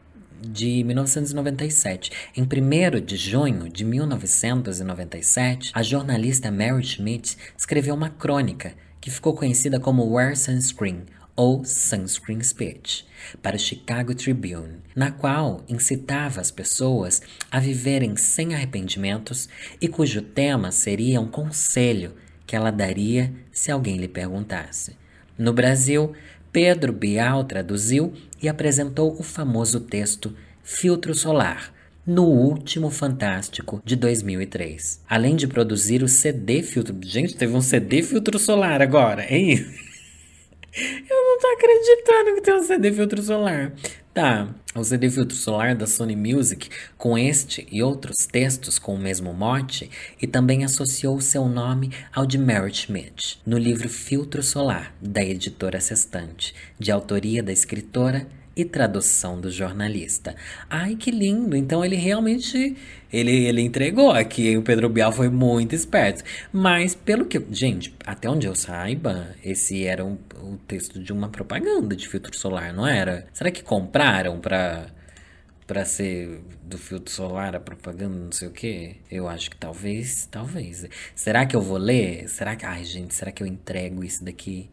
de 0.47 0.85
1997. 0.85 2.11
Em 2.37 2.43
1 2.43 3.05
de 3.05 3.17
junho 3.17 3.69
de 3.69 3.85
1997, 3.85 5.71
a 5.75 5.83
jornalista 5.83 6.51
Mary 6.51 6.85
Schmidt 6.85 7.37
escreveu 7.57 7.95
uma 7.95 8.11
crônica 8.11 8.75
que 9.01 9.11
ficou 9.11 9.35
conhecida 9.35 9.81
como 9.81 10.11
Wear 10.13 10.37
Sunscreen 10.37 11.05
ou 11.37 11.65
Sunscreen 11.65 12.43
Speech 12.43 13.07
para 13.43 13.57
o 13.57 13.59
Chicago 13.59 14.15
Tribune, 14.15 14.79
na 14.95 15.11
qual 15.11 15.65
incitava 15.69 16.41
as 16.41 16.51
pessoas 16.51 17.23
a 17.51 17.59
viverem 17.59 18.17
sem 18.17 18.55
arrependimentos 18.55 19.49
e 19.81 19.89
cujo 19.89 20.23
tema 20.23 20.71
seria 20.71 21.21
um 21.21 21.29
conselho 21.29 22.15
que 22.47 22.55
ela 22.55 22.71
daria 22.71 23.33
se 23.51 23.71
alguém 23.71 23.97
lhe 23.97 24.09
perguntasse. 24.09 24.97
No 25.37 25.53
Brasil, 25.53 26.13
Pedro 26.55 26.93
Bial 26.93 27.43
traduziu 27.43 28.13
e 28.41 28.49
apresentou 28.49 29.19
o 29.19 29.25
famoso 29.25 29.81
texto 29.81 30.33
Filtro 30.63 31.13
Solar, 31.13 31.75
no 32.07 32.27
último 32.27 32.91
Fantástico 32.91 33.83
de 33.85 33.97
2003. 33.97 35.03
Além 35.11 35.35
de 35.35 35.49
produzir 35.49 36.01
o 36.05 36.07
CD 36.07 36.63
Filtro. 36.63 36.97
Gente, 37.03 37.37
teve 37.37 37.53
um 37.57 37.61
CD 37.61 38.05
Filtro 38.05 38.39
Solar 38.39 38.81
agora, 38.81 39.27
isso? 39.37 39.65
Eu 40.79 41.25
não 41.25 41.41
tô 41.41 41.47
acreditando 41.49 42.35
que 42.37 42.41
tem 42.41 42.55
um 42.55 42.63
CD 42.63 42.93
Filtro 42.93 43.21
Solar. 43.21 43.73
Tá, 44.15 44.49
o 44.77 44.85
CD 44.85 45.11
Filtro 45.11 45.37
Solar 45.37 45.75
da 45.75 45.89
Sony 45.89 46.15
Music, 46.15 46.71
com 46.97 47.19
este 47.19 47.67
e 47.69 47.83
outros 47.83 48.29
textos 48.31 48.79
com 48.79 48.95
o 48.95 48.99
mesmo 48.99 49.35
mote, 49.35 49.91
e 50.23 50.27
também 50.29 50.63
associou 50.63 51.21
seu 51.21 51.49
nome 51.49 51.91
ao 52.15 52.25
de 52.25 52.39
Mary 52.39 52.73
Schmidt, 52.73 53.41
no 53.45 53.59
livro 53.59 53.89
Filtro 53.89 54.41
Solar, 54.41 54.95
da 55.03 55.21
editora 55.21 55.81
Sextante, 55.81 56.55
de 56.79 56.93
autoria 56.93 57.43
da 57.43 57.51
escritora 57.53 58.25
e 58.57 58.65
tradução 58.65 59.41
do 59.41 59.51
jornalista. 59.51 60.35
Ai, 60.69 60.97
que 60.97 61.11
lindo! 61.11 61.57
Então 61.57 61.85
ele 61.85 61.97
realmente 61.97 62.77
ele, 63.13 63.47
ele 63.47 63.61
entregou 63.61 64.11
aqui. 64.11 64.57
O 64.57 64.63
Pedro 64.63 64.89
Bial 64.89 65.13
foi 65.13 65.29
muito 65.29 65.75
esperto. 65.75 66.25
Mas 66.53 66.95
pelo 66.95 67.27
que, 67.27 67.41
gente, 67.51 67.95
até 68.05 68.29
onde 68.29 68.47
eu 68.47 68.55
saiba, 68.55 69.35
esse 69.45 69.85
era 69.85 70.05
um, 70.05 70.19
o 70.43 70.57
texto 70.67 70.99
de 70.99 71.13
uma 71.13 71.29
propaganda 71.29 71.95
de 71.95 72.09
filtro 72.09 72.37
solar, 72.37 72.73
não 72.73 72.87
era? 72.87 73.27
Será 73.33 73.51
que 73.51 73.63
compraram 73.63 74.41
para 74.41 74.87
para 75.67 75.85
ser 75.85 76.43
do 76.63 76.77
filtro 76.77 77.11
solar 77.11 77.57
a 77.57 77.61
propaganda, 77.61 78.15
não 78.15 78.33
sei 78.33 78.49
o 78.49 78.51
que? 78.51 78.97
Eu 79.11 79.27
acho 79.29 79.51
que 79.51 79.57
talvez, 79.57 80.27
talvez. 80.31 80.87
Será 81.15 81.47
que 81.47 81.57
eu 81.57 81.61
vou 81.61 81.79
ler? 81.79 82.29
Será 82.29 82.55
que, 82.55 82.67
ai, 82.67 82.85
gente, 82.85 83.15
será 83.15 83.33
que 83.33 83.43
eu 83.43 83.47
entrego 83.47 84.05
isso 84.05 84.23
daqui? 84.25 84.71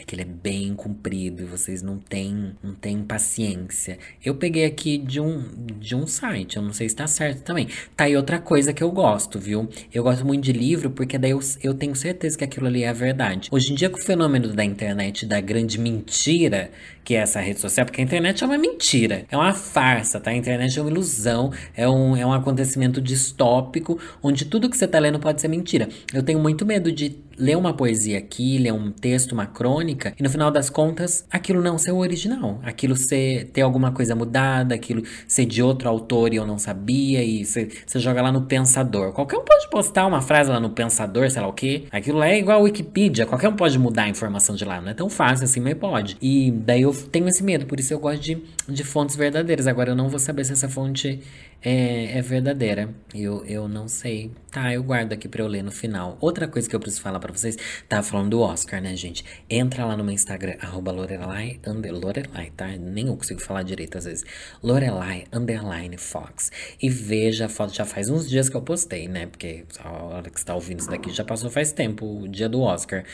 É 0.00 0.04
que 0.04 0.14
ele 0.14 0.22
é 0.22 0.26
bem 0.26 0.74
comprido 0.74 1.42
e 1.42 1.46
vocês 1.46 1.82
não 1.82 1.98
têm, 1.98 2.52
não 2.62 2.74
têm 2.74 3.02
paciência. 3.02 3.98
Eu 4.24 4.34
peguei 4.34 4.64
aqui 4.64 4.96
de 4.96 5.20
um, 5.20 5.44
de 5.78 5.94
um 5.94 6.06
site, 6.06 6.56
eu 6.56 6.62
não 6.62 6.72
sei 6.72 6.88
se 6.88 6.96
tá 6.96 7.06
certo 7.06 7.42
também. 7.42 7.68
Tá 7.94 8.04
aí 8.04 8.16
outra 8.16 8.38
coisa 8.38 8.72
que 8.72 8.82
eu 8.82 8.90
gosto, 8.90 9.38
viu? 9.38 9.68
Eu 9.92 10.02
gosto 10.02 10.24
muito 10.24 10.42
de 10.42 10.52
livro 10.52 10.90
porque 10.90 11.18
daí 11.18 11.32
eu, 11.32 11.40
eu 11.62 11.74
tenho 11.74 11.94
certeza 11.94 12.38
que 12.38 12.44
aquilo 12.44 12.66
ali 12.66 12.82
é 12.82 12.88
a 12.88 12.94
verdade. 12.94 13.48
Hoje 13.50 13.72
em 13.72 13.74
dia, 13.74 13.90
com 13.90 13.98
o 13.98 14.02
fenômeno 14.02 14.54
da 14.54 14.64
internet, 14.64 15.26
da 15.26 15.40
grande 15.40 15.78
mentira, 15.78 16.70
que 17.04 17.14
é 17.14 17.18
essa 17.18 17.40
rede 17.40 17.60
social, 17.60 17.84
porque 17.84 18.00
a 18.00 18.04
internet 18.04 18.42
é 18.42 18.46
uma 18.46 18.58
mentira, 18.58 19.24
é 19.30 19.36
uma 19.36 19.52
farsa, 19.52 20.18
tá? 20.18 20.30
A 20.30 20.34
internet 20.34 20.78
é 20.78 20.82
uma 20.82 20.90
ilusão, 20.90 21.52
é 21.76 21.88
um, 21.88 22.16
é 22.16 22.24
um 22.24 22.32
acontecimento 22.32 23.00
distópico, 23.00 23.98
onde 24.22 24.44
tudo 24.46 24.70
que 24.70 24.76
você 24.76 24.88
tá 24.88 24.98
lendo 24.98 25.18
pode 25.18 25.40
ser 25.40 25.48
mentira. 25.48 25.88
Eu 26.12 26.22
tenho 26.22 26.38
muito 26.38 26.64
medo 26.64 26.90
de 26.90 27.10
ler 27.40 27.56
uma 27.56 27.72
poesia 27.72 28.18
aqui, 28.18 28.58
ler 28.58 28.72
um 28.72 28.90
texto, 28.90 29.32
uma 29.32 29.46
crônica, 29.46 30.12
e 30.18 30.22
no 30.22 30.30
final 30.30 30.50
das 30.50 30.68
contas, 30.68 31.24
aquilo 31.30 31.62
não 31.62 31.78
ser 31.78 31.92
o 31.92 31.96
original. 31.96 32.60
Aquilo 32.62 32.94
ser, 32.94 33.46
ter 33.52 33.62
alguma 33.62 33.90
coisa 33.90 34.14
mudada, 34.14 34.74
aquilo 34.74 35.02
ser 35.26 35.46
de 35.46 35.62
outro 35.62 35.88
autor 35.88 36.32
e 36.32 36.36
eu 36.36 36.46
não 36.46 36.58
sabia, 36.58 37.24
e 37.24 37.44
você, 37.44 37.68
você 37.86 37.98
joga 37.98 38.20
lá 38.20 38.30
no 38.30 38.42
Pensador. 38.42 39.12
Qualquer 39.12 39.38
um 39.38 39.44
pode 39.44 39.68
postar 39.70 40.06
uma 40.06 40.20
frase 40.20 40.50
lá 40.50 40.60
no 40.60 40.70
Pensador, 40.70 41.30
sei 41.30 41.40
lá 41.40 41.48
o 41.48 41.52
quê. 41.52 41.84
Aquilo 41.90 42.18
lá 42.18 42.28
é 42.28 42.38
igual 42.38 42.60
a 42.60 42.62
Wikipedia, 42.62 43.26
qualquer 43.26 43.48
um 43.48 43.56
pode 43.56 43.78
mudar 43.78 44.04
a 44.04 44.08
informação 44.08 44.54
de 44.54 44.64
lá. 44.64 44.80
Não 44.80 44.90
é 44.90 44.94
tão 44.94 45.08
fácil 45.08 45.44
assim, 45.44 45.60
mas 45.60 45.74
pode. 45.74 46.16
E 46.20 46.50
daí 46.50 46.82
eu 46.82 46.92
tenho 46.92 47.26
esse 47.28 47.42
medo, 47.42 47.66
por 47.66 47.80
isso 47.80 47.92
eu 47.94 47.98
gosto 47.98 48.20
de, 48.20 48.42
de 48.68 48.84
fontes 48.84 49.16
verdadeiras. 49.16 49.66
Agora 49.66 49.90
eu 49.90 49.96
não 49.96 50.08
vou 50.08 50.18
saber 50.18 50.44
se 50.44 50.52
essa 50.52 50.68
fonte 50.68 51.20
é, 51.62 52.18
é 52.18 52.22
verdadeira. 52.22 52.94
Eu, 53.14 53.44
eu 53.44 53.68
não 53.68 53.88
sei. 53.88 54.30
Tá, 54.50 54.72
eu 54.72 54.82
guardo 54.82 55.12
aqui 55.12 55.28
pra 55.28 55.42
eu 55.42 55.46
ler 55.46 55.62
no 55.62 55.70
final. 55.70 56.16
Outra 56.20 56.48
coisa 56.48 56.68
que 56.68 56.74
eu 56.74 56.80
preciso 56.80 57.02
falar 57.02 57.20
pra 57.20 57.32
vocês, 57.32 57.56
tava 57.88 58.02
falando 58.02 58.30
do 58.30 58.40
Oscar, 58.40 58.80
né, 58.80 58.96
gente? 58.96 59.24
Entra 59.48 59.84
lá 59.84 59.96
no 59.96 60.02
meu 60.02 60.12
Instagram, 60.12 60.56
arroba 60.60 60.90
Lorelai, 60.90 61.60
under, 61.66 61.92
Lorelai, 61.92 62.50
tá? 62.56 62.66
Nem 62.66 63.06
eu 63.08 63.16
consigo 63.16 63.40
falar 63.40 63.62
direito 63.62 63.98
às 63.98 64.04
vezes. 64.04 64.24
Lorelai, 64.62 65.24
underline 65.32 65.96
Fox. 65.96 66.50
E 66.80 66.88
veja 66.88 67.46
a 67.46 67.48
foto, 67.48 67.74
já 67.74 67.84
faz 67.84 68.08
uns 68.08 68.28
dias 68.28 68.48
que 68.48 68.56
eu 68.56 68.62
postei, 68.62 69.06
né? 69.06 69.26
Porque 69.26 69.64
a 69.78 69.90
hora 69.90 70.30
que 70.30 70.40
você 70.40 70.46
tá 70.46 70.54
ouvindo 70.54 70.80
isso 70.80 70.90
daqui 70.90 71.12
já 71.12 71.24
passou 71.24 71.50
faz 71.50 71.72
tempo, 71.72 72.22
o 72.22 72.28
dia 72.28 72.48
do 72.48 72.60
Oscar. 72.60 73.04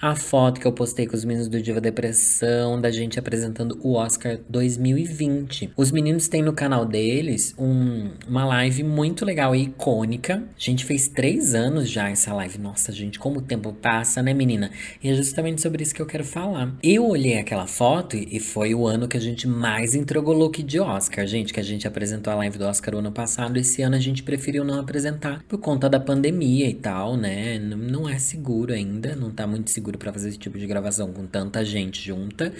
A 0.00 0.16
foto 0.16 0.60
que 0.60 0.66
eu 0.66 0.72
postei 0.72 1.06
com 1.06 1.14
os 1.14 1.24
meninos 1.24 1.48
do 1.48 1.60
Diva 1.60 1.80
Depressão, 1.80 2.80
da 2.80 2.90
gente 2.90 3.18
apresentando 3.18 3.78
o 3.82 3.94
Oscar 3.94 4.38
2020. 4.48 5.72
Os 5.76 5.90
meninos 5.90 6.26
têm 6.28 6.42
no 6.42 6.52
canal 6.52 6.84
deles 6.84 7.54
um 7.58 7.81
um, 7.82 8.10
uma 8.28 8.44
live 8.44 8.82
muito 8.82 9.24
legal 9.24 9.54
e 9.54 9.62
icônica. 9.64 10.42
A 10.56 10.60
gente 10.60 10.84
fez 10.84 11.08
três 11.08 11.54
anos 11.54 11.90
já 11.90 12.08
essa 12.08 12.32
live. 12.32 12.58
Nossa, 12.58 12.92
gente, 12.92 13.18
como 13.18 13.38
o 13.38 13.42
tempo 13.42 13.72
passa, 13.72 14.22
né, 14.22 14.32
menina? 14.32 14.70
E 15.02 15.08
é 15.08 15.14
justamente 15.14 15.60
sobre 15.60 15.82
isso 15.82 15.94
que 15.94 16.00
eu 16.00 16.06
quero 16.06 16.24
falar. 16.24 16.72
Eu 16.82 17.06
olhei 17.06 17.38
aquela 17.38 17.66
foto 17.66 18.16
e 18.16 18.38
foi 18.38 18.74
o 18.74 18.86
ano 18.86 19.08
que 19.08 19.16
a 19.16 19.20
gente 19.20 19.46
mais 19.48 19.94
entregou 19.94 20.34
look 20.34 20.62
de 20.62 20.78
Oscar, 20.78 21.26
gente, 21.26 21.52
que 21.52 21.60
a 21.60 21.64
gente 21.64 21.86
apresentou 21.86 22.32
a 22.32 22.36
live 22.36 22.58
do 22.58 22.64
Oscar 22.64 22.94
o 22.94 22.98
ano 22.98 23.12
passado. 23.12 23.56
Esse 23.56 23.82
ano 23.82 23.96
a 23.96 24.00
gente 24.00 24.22
preferiu 24.22 24.64
não 24.64 24.78
apresentar 24.78 25.42
por 25.48 25.58
conta 25.58 25.88
da 25.88 25.98
pandemia 25.98 26.68
e 26.68 26.74
tal, 26.74 27.16
né? 27.16 27.58
Não 27.58 28.08
é 28.08 28.18
seguro 28.18 28.72
ainda, 28.72 29.16
não 29.16 29.30
tá 29.30 29.46
muito 29.46 29.70
seguro 29.70 29.98
para 29.98 30.12
fazer 30.12 30.28
esse 30.28 30.38
tipo 30.38 30.58
de 30.58 30.66
gravação 30.66 31.12
com 31.12 31.26
tanta 31.26 31.64
gente 31.64 32.00
junta. 32.00 32.52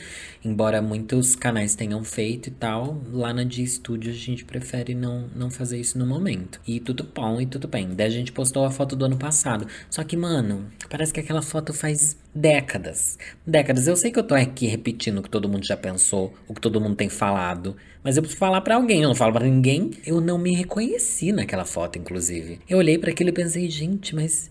Embora 0.44 0.82
muitos 0.82 1.37
canais 1.37 1.74
tenham 1.74 2.02
feito 2.02 2.48
e 2.48 2.52
tal, 2.52 3.00
lá 3.12 3.32
na 3.32 3.44
Dia 3.44 3.66
Studio 3.66 4.11
a 4.11 4.14
gente 4.14 4.44
prefere 4.44 4.94
não, 4.94 5.12
não 5.35 5.51
fazer 5.51 5.79
isso 5.79 5.98
no 5.98 6.07
momento. 6.07 6.61
E 6.66 6.81
tudo 6.81 7.09
bom, 7.14 7.40
e 7.40 7.46
tudo 7.46 7.68
bem. 7.68 7.94
Daí 7.94 8.07
a 8.07 8.11
gente 8.11 8.33
postou 8.33 8.64
a 8.64 8.70
foto 8.70 8.96
do 8.96 9.05
ano 9.05 9.16
passado. 9.16 9.66
Só 9.88 10.03
que, 10.05 10.16
mano, 10.16 10.66
parece 10.88 11.12
que 11.12 11.20
aquela 11.20 11.42
foto 11.42 11.72
faz 11.72 12.16
décadas. 12.35 13.18
Décadas. 13.46 13.87
Eu 13.87 13.96
sei 13.96 14.11
que 14.11 14.18
eu 14.18 14.25
tô 14.25 14.35
aqui 14.35 14.66
repetindo 14.66 15.18
o 15.18 15.22
que 15.22 15.31
todo 15.31 15.48
mundo 15.48 15.66
já 15.66 15.77
pensou, 15.77 16.35
o 16.48 16.55
que 16.55 16.61
todo 16.61 16.81
mundo 16.81 16.96
tem 16.96 17.09
falado. 17.09 17.77
Mas 18.03 18.16
eu 18.16 18.22
preciso 18.22 18.38
falar 18.38 18.61
para 18.61 18.77
alguém, 18.77 19.03
eu 19.03 19.09
não 19.09 19.14
falo 19.14 19.33
para 19.33 19.46
ninguém. 19.46 19.90
Eu 20.05 20.20
não 20.20 20.38
me 20.38 20.55
reconheci 20.55 21.33
naquela 21.33 21.64
foto, 21.64 21.98
inclusive. 21.98 22.61
Eu 22.68 22.79
olhei 22.79 22.98
para 22.98 23.11
aquilo 23.11 23.31
e 23.31 23.33
pensei, 23.33 23.68
gente, 23.68 24.14
mas 24.14 24.51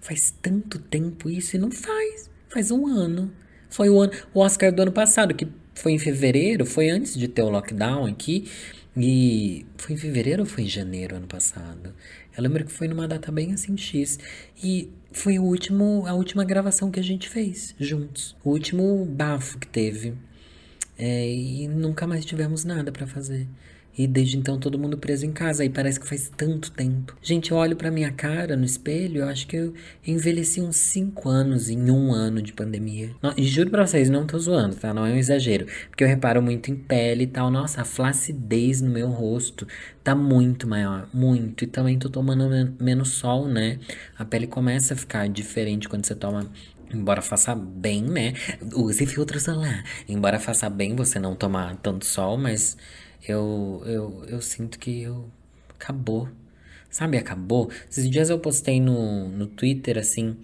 faz 0.00 0.32
tanto 0.42 0.78
tempo 0.78 1.30
isso 1.30 1.56
e 1.56 1.58
não 1.58 1.70
faz. 1.70 2.30
Faz 2.48 2.70
um 2.70 2.86
ano. 2.86 3.32
Foi 3.68 3.90
o, 3.90 4.00
ano, 4.00 4.12
o 4.32 4.40
Oscar 4.40 4.72
do 4.72 4.82
ano 4.82 4.92
passado, 4.92 5.34
que 5.34 5.48
foi 5.74 5.92
em 5.92 5.98
fevereiro, 5.98 6.64
foi 6.64 6.90
antes 6.90 7.18
de 7.18 7.26
ter 7.26 7.42
o 7.42 7.50
lockdown 7.50 8.06
aqui. 8.06 8.48
E 8.96 9.66
foi 9.76 9.94
em 9.94 9.98
fevereiro 9.98 10.42
ou 10.42 10.46
foi 10.46 10.64
em 10.64 10.68
janeiro 10.68 11.16
ano 11.16 11.26
passado? 11.26 11.92
Eu 12.36 12.42
lembro 12.42 12.64
que 12.64 12.72
foi 12.72 12.86
numa 12.86 13.08
data 13.08 13.32
bem 13.32 13.52
assim 13.52 13.76
X. 13.76 14.18
E 14.62 14.90
foi 15.10 15.38
o 15.38 15.42
último, 15.42 16.04
a 16.06 16.14
última 16.14 16.44
gravação 16.44 16.90
que 16.90 17.00
a 17.00 17.02
gente 17.02 17.28
fez 17.28 17.74
juntos. 17.78 18.36
O 18.44 18.50
último 18.50 19.04
bafo 19.04 19.58
que 19.58 19.66
teve. 19.66 20.14
É, 20.96 21.28
e 21.28 21.66
nunca 21.66 22.06
mais 22.06 22.24
tivemos 22.24 22.64
nada 22.64 22.92
para 22.92 23.06
fazer. 23.06 23.48
E 23.96 24.06
desde 24.06 24.36
então 24.36 24.58
todo 24.58 24.78
mundo 24.78 24.98
preso 24.98 25.24
em 25.24 25.32
casa. 25.32 25.64
E 25.64 25.68
parece 25.68 26.00
que 26.00 26.06
faz 26.06 26.30
tanto 26.36 26.70
tempo. 26.70 27.16
Gente, 27.22 27.50
eu 27.50 27.56
olho 27.56 27.76
pra 27.76 27.90
minha 27.90 28.10
cara 28.10 28.56
no 28.56 28.64
espelho. 28.64 29.22
Eu 29.22 29.28
acho 29.28 29.46
que 29.46 29.56
eu 29.56 29.74
envelheci 30.06 30.60
uns 30.60 30.76
5 30.76 31.28
anos 31.28 31.68
em 31.68 31.90
um 31.90 32.12
ano 32.12 32.42
de 32.42 32.52
pandemia. 32.52 33.10
E 33.36 33.44
juro 33.44 33.70
pra 33.70 33.86
vocês, 33.86 34.10
não 34.10 34.26
tô 34.26 34.38
zoando, 34.38 34.76
tá? 34.76 34.92
Não 34.92 35.06
é 35.06 35.12
um 35.12 35.16
exagero. 35.16 35.66
Porque 35.88 36.02
eu 36.04 36.08
reparo 36.08 36.42
muito 36.42 36.70
em 36.70 36.76
pele 36.76 37.24
e 37.24 37.28
tal. 37.28 37.50
Nossa, 37.50 37.82
a 37.82 37.84
flacidez 37.84 38.80
no 38.80 38.90
meu 38.90 39.08
rosto 39.08 39.66
tá 40.02 40.14
muito 40.14 40.68
maior. 40.68 41.08
Muito. 41.12 41.64
E 41.64 41.66
também 41.66 41.98
tô 41.98 42.08
tomando 42.08 42.48
men 42.48 42.74
menos 42.80 43.10
sol, 43.10 43.46
né? 43.46 43.78
A 44.18 44.24
pele 44.24 44.46
começa 44.46 44.94
a 44.94 44.96
ficar 44.96 45.28
diferente 45.28 45.88
quando 45.88 46.04
você 46.04 46.14
toma 46.14 46.50
Embora 46.92 47.20
faça 47.20 47.54
bem, 47.54 48.02
né? 48.02 48.34
Use 48.72 49.04
filtro 49.06 49.40
solar. 49.40 49.84
Embora 50.08 50.38
faça 50.38 50.70
bem 50.70 50.94
você 50.94 51.18
não 51.18 51.34
tomar 51.34 51.76
tanto 51.76 52.06
sol, 52.06 52.38
mas 52.38 52.76
eu, 53.26 53.82
eu, 53.86 54.24
eu 54.28 54.40
sinto 54.40 54.78
que 54.78 55.02
eu 55.02 55.28
acabou. 55.70 56.28
Sabe, 56.90 57.18
acabou. 57.18 57.70
Esses 57.90 58.08
dias 58.08 58.30
eu 58.30 58.38
postei 58.38 58.80
no, 58.80 59.28
no 59.28 59.46
Twitter 59.46 59.98
assim: 59.98 60.36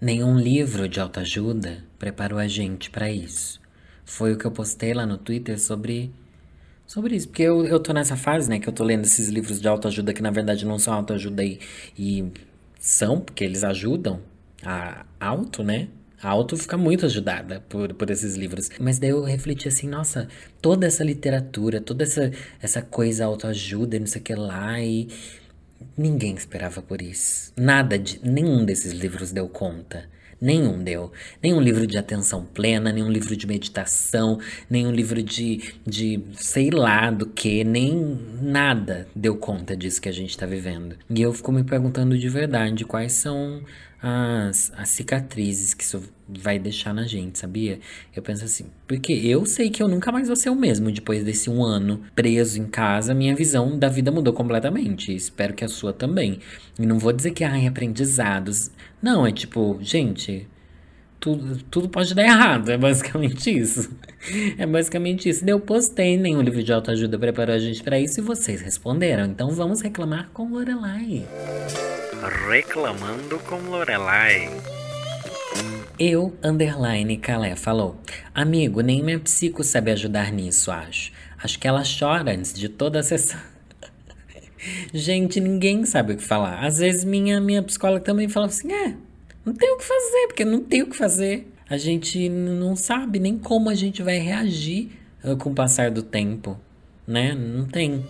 nenhum 0.00 0.38
livro 0.38 0.88
de 0.88 1.00
autoajuda 1.00 1.84
preparou 1.98 2.38
a 2.38 2.46
gente 2.46 2.90
para 2.90 3.10
isso. 3.10 3.60
Foi 4.04 4.32
o 4.32 4.38
que 4.38 4.44
eu 4.44 4.50
postei 4.50 4.94
lá 4.94 5.04
no 5.04 5.18
Twitter 5.18 5.60
sobre 5.60 6.12
sobre 6.86 7.16
isso. 7.16 7.28
Porque 7.28 7.42
eu, 7.42 7.64
eu 7.66 7.80
tô 7.80 7.92
nessa 7.92 8.16
fase, 8.16 8.48
né, 8.48 8.58
que 8.58 8.68
eu 8.68 8.72
tô 8.72 8.84
lendo 8.84 9.04
esses 9.04 9.28
livros 9.28 9.60
de 9.60 9.68
autoajuda 9.68 10.12
que 10.12 10.22
na 10.22 10.30
verdade 10.30 10.64
não 10.64 10.78
são 10.78 10.94
autoajuda 10.94 11.44
e, 11.44 11.58
e 11.98 12.32
são, 12.78 13.20
porque 13.20 13.44
eles 13.44 13.64
ajudam 13.64 14.20
a 14.64 15.04
auto, 15.20 15.62
né? 15.62 15.88
A 16.22 16.30
auto 16.30 16.56
fica 16.56 16.76
muito 16.76 17.06
ajudada 17.06 17.60
por, 17.68 17.94
por 17.94 18.10
esses 18.10 18.34
livros. 18.34 18.68
Mas 18.80 18.98
daí 18.98 19.10
eu 19.10 19.22
refleti 19.22 19.68
assim, 19.68 19.88
nossa, 19.88 20.28
toda 20.60 20.86
essa 20.86 21.04
literatura, 21.04 21.80
toda 21.80 22.02
essa, 22.02 22.32
essa 22.60 22.82
coisa 22.82 23.24
autoajuda, 23.24 23.98
não 23.98 24.06
sei 24.06 24.20
o 24.20 24.24
que 24.24 24.34
lá, 24.34 24.80
e 24.80 25.08
ninguém 25.96 26.34
esperava 26.34 26.82
por 26.82 27.00
isso. 27.00 27.52
Nada 27.56 27.98
de. 27.98 28.20
Nenhum 28.22 28.64
desses 28.64 28.92
livros 28.92 29.30
deu 29.30 29.48
conta. 29.48 30.08
Nenhum 30.40 30.82
deu. 30.82 31.10
Nenhum 31.42 31.60
livro 31.60 31.84
de 31.86 31.98
atenção 31.98 32.44
plena, 32.44 32.92
nenhum 32.92 33.10
livro 33.10 33.36
de 33.36 33.46
meditação, 33.46 34.38
nenhum 34.70 34.92
livro 34.92 35.20
de, 35.20 35.74
de 35.84 36.22
sei 36.34 36.70
lá 36.70 37.10
do 37.10 37.26
que, 37.26 37.64
nem 37.64 38.16
nada 38.40 39.08
deu 39.14 39.36
conta 39.36 39.76
disso 39.76 40.00
que 40.00 40.08
a 40.08 40.12
gente 40.12 40.38
tá 40.38 40.46
vivendo. 40.46 40.94
E 41.10 41.20
eu 41.20 41.32
fico 41.32 41.50
me 41.50 41.64
perguntando 41.64 42.16
de 42.16 42.28
verdade 42.28 42.84
quais 42.84 43.12
são 43.12 43.62
as, 44.00 44.72
as 44.76 44.88
cicatrizes 44.90 45.74
que 45.74 45.82
isso 45.82 46.02
vai 46.28 46.58
deixar 46.58 46.94
na 46.94 47.04
gente, 47.04 47.38
sabia? 47.38 47.80
Eu 48.14 48.22
penso 48.22 48.44
assim, 48.44 48.66
porque 48.86 49.12
eu 49.12 49.44
sei 49.44 49.70
que 49.70 49.82
eu 49.82 49.88
nunca 49.88 50.12
mais 50.12 50.28
vou 50.28 50.36
ser 50.36 50.50
o 50.50 50.54
mesmo 50.54 50.90
depois 50.92 51.24
desse 51.24 51.50
um 51.50 51.64
ano 51.64 52.02
preso 52.14 52.60
em 52.60 52.66
casa, 52.66 53.14
minha 53.14 53.34
visão 53.34 53.78
da 53.78 53.88
vida 53.88 54.10
mudou 54.10 54.32
completamente. 54.32 55.14
Espero 55.14 55.54
que 55.54 55.64
a 55.64 55.68
sua 55.68 55.92
também. 55.92 56.38
E 56.78 56.86
não 56.86 56.98
vou 56.98 57.12
dizer 57.12 57.32
que, 57.32 57.42
ai, 57.42 57.66
aprendizados. 57.66 58.70
Não, 59.02 59.26
é 59.26 59.32
tipo, 59.32 59.78
gente, 59.80 60.46
tudo, 61.18 61.62
tudo 61.70 61.88
pode 61.88 62.14
dar 62.14 62.22
errado, 62.22 62.70
é 62.70 62.78
basicamente 62.78 63.50
isso. 63.50 63.90
É 64.56 64.66
basicamente 64.66 65.28
isso. 65.28 65.44
Eu 65.46 65.60
postei 65.60 66.16
nenhum 66.16 66.42
livro 66.42 66.62
de 66.62 66.72
autoajuda 66.72 67.18
preparou 67.18 67.54
a 67.54 67.58
gente 67.58 67.82
para 67.82 67.98
isso 67.98 68.20
e 68.20 68.22
vocês 68.22 68.60
responderam. 68.60 69.24
Então 69.26 69.50
vamos 69.50 69.80
reclamar 69.80 70.28
com 70.32 70.48
Lorelai. 70.50 71.26
Reclamando 72.22 73.38
com 73.38 73.56
Lorelai. 73.70 74.50
Eu, 75.96 76.36
underline 76.42 77.16
Calé, 77.16 77.54
falou. 77.54 77.96
Amigo, 78.34 78.80
nem 78.80 79.02
minha 79.02 79.20
psico 79.20 79.62
sabe 79.62 79.92
ajudar 79.92 80.32
nisso, 80.32 80.72
acho. 80.72 81.12
Acho 81.40 81.58
que 81.58 81.68
ela 81.68 81.82
chora 81.84 82.32
antes 82.32 82.52
de 82.52 82.68
toda 82.68 82.98
a 82.98 83.02
sessão. 83.04 83.38
Gente, 84.92 85.38
ninguém 85.38 85.84
sabe 85.84 86.14
o 86.14 86.16
que 86.16 86.22
falar. 86.22 86.64
Às 86.64 86.78
vezes 86.78 87.04
minha, 87.04 87.40
minha 87.40 87.62
psicóloga 87.62 88.04
também 88.04 88.28
fala 88.28 88.46
assim, 88.46 88.72
é, 88.72 88.96
não 89.44 89.54
tem 89.54 89.72
o 89.72 89.78
que 89.78 89.84
fazer, 89.84 90.26
porque 90.26 90.44
não 90.44 90.64
tem 90.64 90.82
o 90.82 90.90
que 90.90 90.96
fazer. 90.96 91.52
A 91.70 91.78
gente 91.78 92.28
não 92.28 92.74
sabe 92.74 93.20
nem 93.20 93.38
como 93.38 93.70
a 93.70 93.74
gente 93.74 94.02
vai 94.02 94.18
reagir 94.18 94.90
uh, 95.22 95.36
com 95.36 95.50
o 95.50 95.54
passar 95.54 95.92
do 95.92 96.02
tempo, 96.02 96.58
né? 97.06 97.32
Não 97.32 97.64
tem. 97.64 98.04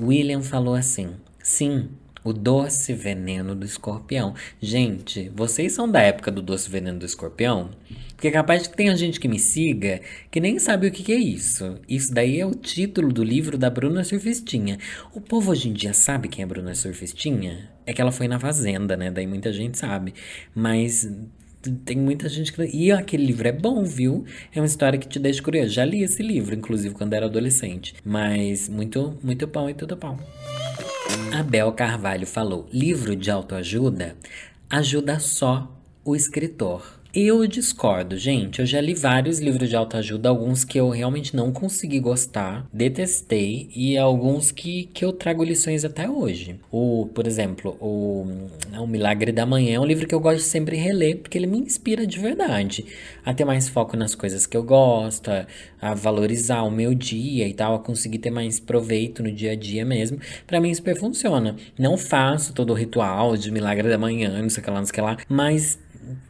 William 0.00 0.42
falou 0.42 0.74
assim: 0.74 1.14
sim, 1.42 1.88
o 2.24 2.32
doce 2.32 2.92
veneno 2.92 3.54
do 3.54 3.66
escorpião. 3.66 4.34
Gente, 4.60 5.30
vocês 5.34 5.72
são 5.72 5.90
da 5.90 6.00
época 6.00 6.30
do 6.30 6.42
doce 6.42 6.70
veneno 6.70 6.98
do 6.98 7.06
escorpião? 7.06 7.70
Porque 8.14 8.28
é 8.28 8.30
capaz 8.30 8.62
de 8.62 8.70
que 8.70 8.76
tenha 8.76 8.96
gente 8.96 9.18
que 9.18 9.26
me 9.26 9.38
siga 9.38 10.00
que 10.30 10.38
nem 10.40 10.58
sabe 10.58 10.86
o 10.86 10.92
que, 10.92 11.02
que 11.02 11.12
é 11.12 11.18
isso. 11.18 11.78
Isso 11.88 12.14
daí 12.14 12.38
é 12.38 12.46
o 12.46 12.54
título 12.54 13.12
do 13.12 13.24
livro 13.24 13.58
da 13.58 13.68
Bruna 13.68 14.04
Surfistinha. 14.04 14.78
O 15.12 15.20
povo 15.20 15.50
hoje 15.50 15.68
em 15.68 15.72
dia 15.72 15.92
sabe 15.92 16.28
quem 16.28 16.44
é 16.44 16.46
Bruna 16.46 16.74
Surfistinha? 16.74 17.68
É 17.84 17.92
que 17.92 18.00
ela 18.00 18.12
foi 18.12 18.28
na 18.28 18.38
Fazenda, 18.38 18.96
né? 18.96 19.10
Daí 19.10 19.26
muita 19.26 19.52
gente 19.52 19.76
sabe. 19.76 20.14
Mas 20.54 21.10
tem 21.84 21.96
muita 21.96 22.28
gente 22.28 22.52
que. 22.52 22.62
E 22.64 22.92
aquele 22.92 23.26
livro 23.26 23.48
é 23.48 23.52
bom, 23.52 23.82
viu? 23.82 24.24
É 24.54 24.60
uma 24.60 24.66
história 24.66 24.98
que 24.98 25.08
te 25.08 25.18
deixa 25.18 25.42
curioso. 25.42 25.70
Já 25.70 25.84
li 25.84 26.02
esse 26.02 26.22
livro, 26.22 26.54
inclusive, 26.54 26.94
quando 26.94 27.14
era 27.14 27.26
adolescente. 27.26 27.94
Mas 28.04 28.68
muito, 28.68 29.18
muito 29.22 29.46
bom 29.46 29.68
e 29.68 29.74
tudo 29.74 29.96
bom. 29.96 30.16
Abel 31.32 31.72
Carvalho 31.72 32.26
falou: 32.26 32.68
livro 32.70 33.16
de 33.16 33.30
autoajuda 33.30 34.16
ajuda 34.68 35.18
só 35.18 35.74
o 36.04 36.14
escritor. 36.14 37.01
Eu 37.14 37.46
discordo, 37.46 38.16
gente. 38.16 38.60
Eu 38.60 38.64
já 38.64 38.80
li 38.80 38.94
vários 38.94 39.38
livros 39.38 39.68
de 39.68 39.76
autoajuda, 39.76 40.30
alguns 40.30 40.64
que 40.64 40.80
eu 40.80 40.88
realmente 40.88 41.36
não 41.36 41.52
consegui 41.52 42.00
gostar, 42.00 42.66
detestei, 42.72 43.68
e 43.76 43.98
alguns 43.98 44.50
que, 44.50 44.84
que 44.94 45.04
eu 45.04 45.12
trago 45.12 45.44
lições 45.44 45.84
até 45.84 46.08
hoje. 46.08 46.58
O, 46.70 47.10
por 47.14 47.26
exemplo, 47.26 47.76
o, 47.78 48.26
o 48.78 48.86
Milagre 48.86 49.30
da 49.30 49.44
Manhã 49.44 49.74
é 49.74 49.80
um 49.80 49.84
livro 49.84 50.06
que 50.06 50.14
eu 50.14 50.20
gosto 50.20 50.38
de 50.38 50.44
sempre 50.44 50.76
reler, 50.76 51.18
porque 51.18 51.36
ele 51.36 51.46
me 51.46 51.58
inspira 51.58 52.06
de 52.06 52.18
verdade 52.18 52.86
a 53.22 53.34
ter 53.34 53.44
mais 53.44 53.68
foco 53.68 53.94
nas 53.94 54.14
coisas 54.14 54.46
que 54.46 54.56
eu 54.56 54.62
gosto, 54.62 55.30
a, 55.82 55.92
valorizar 55.92 56.62
o 56.62 56.70
meu 56.70 56.94
dia 56.94 57.46
e 57.46 57.52
tal, 57.52 57.74
a 57.74 57.78
conseguir 57.78 58.20
ter 58.20 58.30
mais 58.30 58.58
proveito 58.58 59.22
no 59.22 59.30
dia 59.30 59.52
a 59.52 59.56
dia 59.56 59.84
mesmo. 59.84 60.18
Para 60.46 60.62
mim, 60.62 60.74
super 60.74 60.96
funciona. 60.96 61.56
Não 61.78 61.98
faço 61.98 62.54
todo 62.54 62.70
o 62.70 62.74
ritual 62.74 63.36
de 63.36 63.50
Milagre 63.50 63.90
da 63.90 63.98
Manhã, 63.98 64.40
não 64.40 64.48
sei 64.48 64.62
o 64.62 64.64
que 64.64 64.70
lá, 64.70 64.78
não 64.78 64.86
sei 64.86 64.92
o 64.92 64.94
que 64.94 65.00
lá, 65.02 65.18
mas 65.28 65.78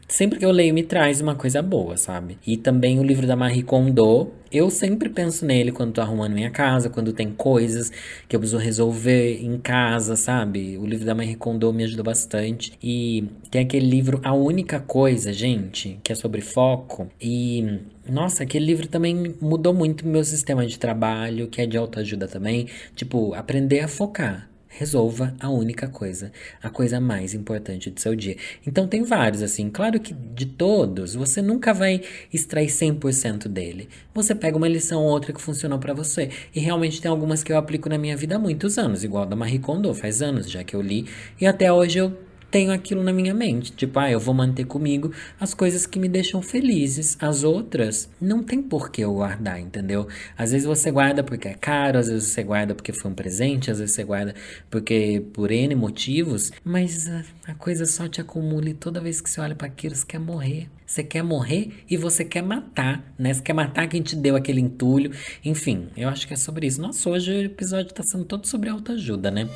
sempre 0.07 0.37
que 0.37 0.45
eu 0.45 0.51
leio 0.51 0.73
me 0.73 0.83
traz 0.83 1.21
uma 1.21 1.35
coisa 1.35 1.61
boa, 1.61 1.97
sabe? 1.97 2.37
E 2.45 2.55
também 2.57 2.99
o 2.99 3.03
livro 3.03 3.25
da 3.25 3.35
Marie 3.35 3.63
Kondo, 3.63 4.31
eu 4.51 4.69
sempre 4.69 5.09
penso 5.09 5.45
nele 5.45 5.71
quando 5.71 5.93
tô 5.93 6.01
arrumando 6.01 6.33
minha 6.33 6.51
casa, 6.51 6.89
quando 6.89 7.11
tem 7.11 7.31
coisas 7.31 7.91
que 8.27 8.35
eu 8.35 8.39
preciso 8.39 8.61
resolver 8.61 9.43
em 9.43 9.57
casa, 9.57 10.15
sabe? 10.15 10.77
O 10.77 10.85
livro 10.85 11.05
da 11.05 11.15
Marie 11.15 11.35
Kondo 11.35 11.73
me 11.73 11.83
ajuda 11.83 12.03
bastante. 12.03 12.73
E 12.81 13.25
tem 13.49 13.61
aquele 13.61 13.87
livro 13.87 14.21
A 14.23 14.33
Única 14.33 14.79
Coisa, 14.79 15.33
gente, 15.33 15.99
que 16.03 16.11
é 16.11 16.15
sobre 16.15 16.41
foco. 16.41 17.09
E 17.19 17.79
nossa, 18.07 18.43
aquele 18.43 18.65
livro 18.65 18.87
também 18.87 19.35
mudou 19.41 19.73
muito 19.73 20.07
meu 20.07 20.23
sistema 20.23 20.65
de 20.65 20.77
trabalho, 20.77 21.47
que 21.47 21.61
é 21.61 21.65
de 21.65 21.77
autoajuda 21.77 22.27
também. 22.27 22.67
Tipo, 22.95 23.33
aprender 23.33 23.79
a 23.79 23.87
focar. 23.87 24.52
Resolva 24.75 25.35
a 25.39 25.49
única 25.49 25.87
coisa, 25.87 26.31
a 26.61 26.69
coisa 26.69 26.99
mais 26.99 27.33
importante 27.33 27.91
do 27.91 27.99
seu 27.99 28.15
dia. 28.15 28.35
Então 28.65 28.87
tem 28.87 29.03
vários 29.03 29.43
assim, 29.43 29.69
claro 29.69 29.99
que 29.99 30.13
de 30.13 30.47
todos, 30.47 31.13
você 31.13 31.41
nunca 31.41 31.73
vai 31.73 32.01
extrair 32.33 32.67
100% 32.67 33.47
dele. 33.47 33.87
Você 34.15 34.33
pega 34.33 34.57
uma 34.57 34.67
lição 34.67 35.03
ou 35.03 35.11
outra 35.11 35.31
que 35.31 35.41
funcionou 35.41 35.77
para 35.77 35.93
você. 35.93 36.29
E 36.55 36.59
realmente 36.59 36.99
tem 36.99 37.09
algumas 37.09 37.43
que 37.43 37.51
eu 37.51 37.57
aplico 37.57 37.87
na 37.87 37.97
minha 37.97 38.17
vida 38.17 38.35
há 38.35 38.39
muitos 38.39 38.79
anos, 38.79 39.03
igual 39.03 39.23
a 39.23 39.27
da 39.27 39.35
Marie 39.35 39.59
Kondo, 39.59 39.93
faz 39.93 40.21
anos 40.21 40.49
já 40.49 40.63
que 40.63 40.75
eu 40.75 40.81
li, 40.81 41.07
e 41.39 41.45
até 41.45 41.71
hoje 41.71 41.99
eu 41.99 42.17
tenho 42.53 42.71
aquilo 42.71 43.01
na 43.01 43.11
minha 43.11 43.33
mente. 43.33 43.71
Tipo, 43.71 43.97
ah, 43.97 44.11
eu 44.11 44.19
vou 44.19 44.35
manter 44.35 44.65
comigo 44.65 45.11
as 45.39 45.55
coisas 45.55 45.87
que 45.87 45.97
me 45.97 46.07
deixam 46.07 46.39
felizes. 46.39 47.17
As 47.19 47.43
outras, 47.43 48.07
não 48.21 48.43
tem 48.43 48.61
por 48.61 48.91
que 48.91 49.01
eu 49.01 49.11
guardar, 49.11 49.59
entendeu? 49.59 50.07
Às 50.37 50.51
vezes 50.51 50.67
você 50.67 50.91
guarda 50.91 51.23
porque 51.23 51.47
é 51.47 51.55
caro, 51.55 51.97
às 51.97 52.07
vezes 52.07 52.29
você 52.29 52.43
guarda 52.43 52.75
porque 52.75 52.93
foi 52.93 53.09
um 53.09 53.15
presente, 53.15 53.71
às 53.71 53.79
vezes 53.79 53.95
você 53.95 54.03
guarda 54.03 54.35
porque 54.69 55.25
por 55.33 55.49
N 55.49 55.73
motivos, 55.73 56.51
mas 56.63 57.09
a, 57.47 57.55
coisa 57.55 57.87
só 57.87 58.07
te 58.07 58.21
acumula 58.21 58.69
e 58.69 58.75
toda 58.75 59.01
vez 59.01 59.19
que 59.19 59.31
você 59.31 59.41
olha 59.41 59.55
para 59.55 59.65
aquilo, 59.65 59.95
você 59.95 60.05
quer 60.05 60.19
morrer. 60.19 60.69
Você 60.85 61.03
quer 61.03 61.23
morrer 61.23 61.83
e 61.89 61.97
você 61.97 62.23
quer 62.23 62.41
matar, 62.41 63.13
né? 63.17 63.33
Você 63.33 63.41
quer 63.41 63.53
matar 63.53 63.87
quem 63.87 64.01
te 64.01 64.15
deu 64.15 64.35
aquele 64.35 64.61
entulho. 64.61 65.11
Enfim, 65.43 65.89
eu 65.95 66.09
acho 66.09 66.27
que 66.27 66.33
é 66.33 66.37
sobre 66.37 66.67
isso. 66.67 66.81
Nossa, 66.81 67.09
hoje 67.09 67.31
o 67.31 67.43
episódio 67.45 67.93
tá 67.93 68.03
sendo 68.03 68.25
todo 68.25 68.47
sobre 68.47 68.69
autoajuda, 68.69 69.31
né? 69.31 69.47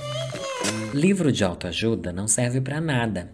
Livro 0.94 1.32
de 1.32 1.44
autoajuda 1.44 2.12
não 2.12 2.28
serve 2.28 2.62
para 2.62 2.82
nada. 2.82 3.32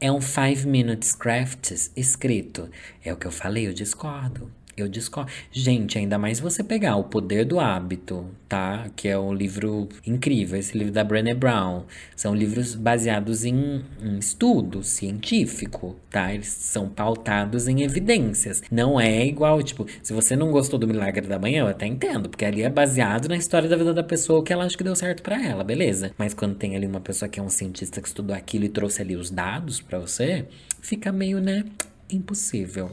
É 0.00 0.10
um 0.10 0.20
five 0.20 0.66
minutes 0.66 1.14
crafts 1.14 1.92
escrito. 1.96 2.70
É 3.04 3.12
o 3.12 3.16
que 3.16 3.26
eu 3.26 3.32
falei, 3.32 3.66
eu 3.66 3.74
discordo. 3.74 4.50
Eu 4.80 4.88
discordo. 4.88 5.30
Gente, 5.52 5.98
ainda 5.98 6.18
mais 6.18 6.40
você 6.40 6.64
pegar 6.64 6.96
O 6.96 7.04
Poder 7.04 7.44
do 7.44 7.60
Hábito, 7.60 8.26
tá? 8.48 8.86
Que 8.96 9.08
é 9.08 9.18
um 9.18 9.34
livro 9.34 9.88
incrível, 10.06 10.58
esse 10.58 10.76
livro 10.76 10.92
da 10.92 11.04
Brené 11.04 11.34
Brown. 11.34 11.84
São 12.16 12.34
livros 12.34 12.74
baseados 12.74 13.44
em, 13.44 13.84
em 14.02 14.18
estudo 14.18 14.82
científico, 14.82 15.96
tá? 16.08 16.32
Eles 16.32 16.48
são 16.48 16.88
pautados 16.88 17.68
em 17.68 17.82
evidências. 17.82 18.62
Não 18.70 18.98
é 18.98 19.26
igual, 19.26 19.62
tipo, 19.62 19.86
se 20.02 20.14
você 20.14 20.34
não 20.34 20.50
gostou 20.50 20.78
do 20.78 20.88
Milagre 20.88 21.26
da 21.26 21.38
Manhã, 21.38 21.60
eu 21.60 21.68
até 21.68 21.86
entendo, 21.86 22.30
porque 22.30 22.44
ali 22.44 22.62
é 22.62 22.70
baseado 22.70 23.28
na 23.28 23.36
história 23.36 23.68
da 23.68 23.76
vida 23.76 23.92
da 23.92 24.02
pessoa 24.02 24.42
que 24.42 24.52
ela 24.52 24.64
acha 24.64 24.78
que 24.78 24.84
deu 24.84 24.96
certo 24.96 25.22
para 25.22 25.44
ela, 25.44 25.62
beleza? 25.62 26.12
Mas 26.16 26.32
quando 26.32 26.54
tem 26.54 26.74
ali 26.74 26.86
uma 26.86 27.00
pessoa 27.00 27.28
que 27.28 27.38
é 27.38 27.42
um 27.42 27.50
cientista 27.50 28.00
que 28.00 28.08
estudou 28.08 28.34
aquilo 28.34 28.64
e 28.64 28.68
trouxe 28.70 29.02
ali 29.02 29.14
os 29.14 29.30
dados 29.30 29.80
para 29.80 29.98
você, 29.98 30.46
fica 30.80 31.12
meio, 31.12 31.38
né, 31.38 31.64
impossível. 32.10 32.90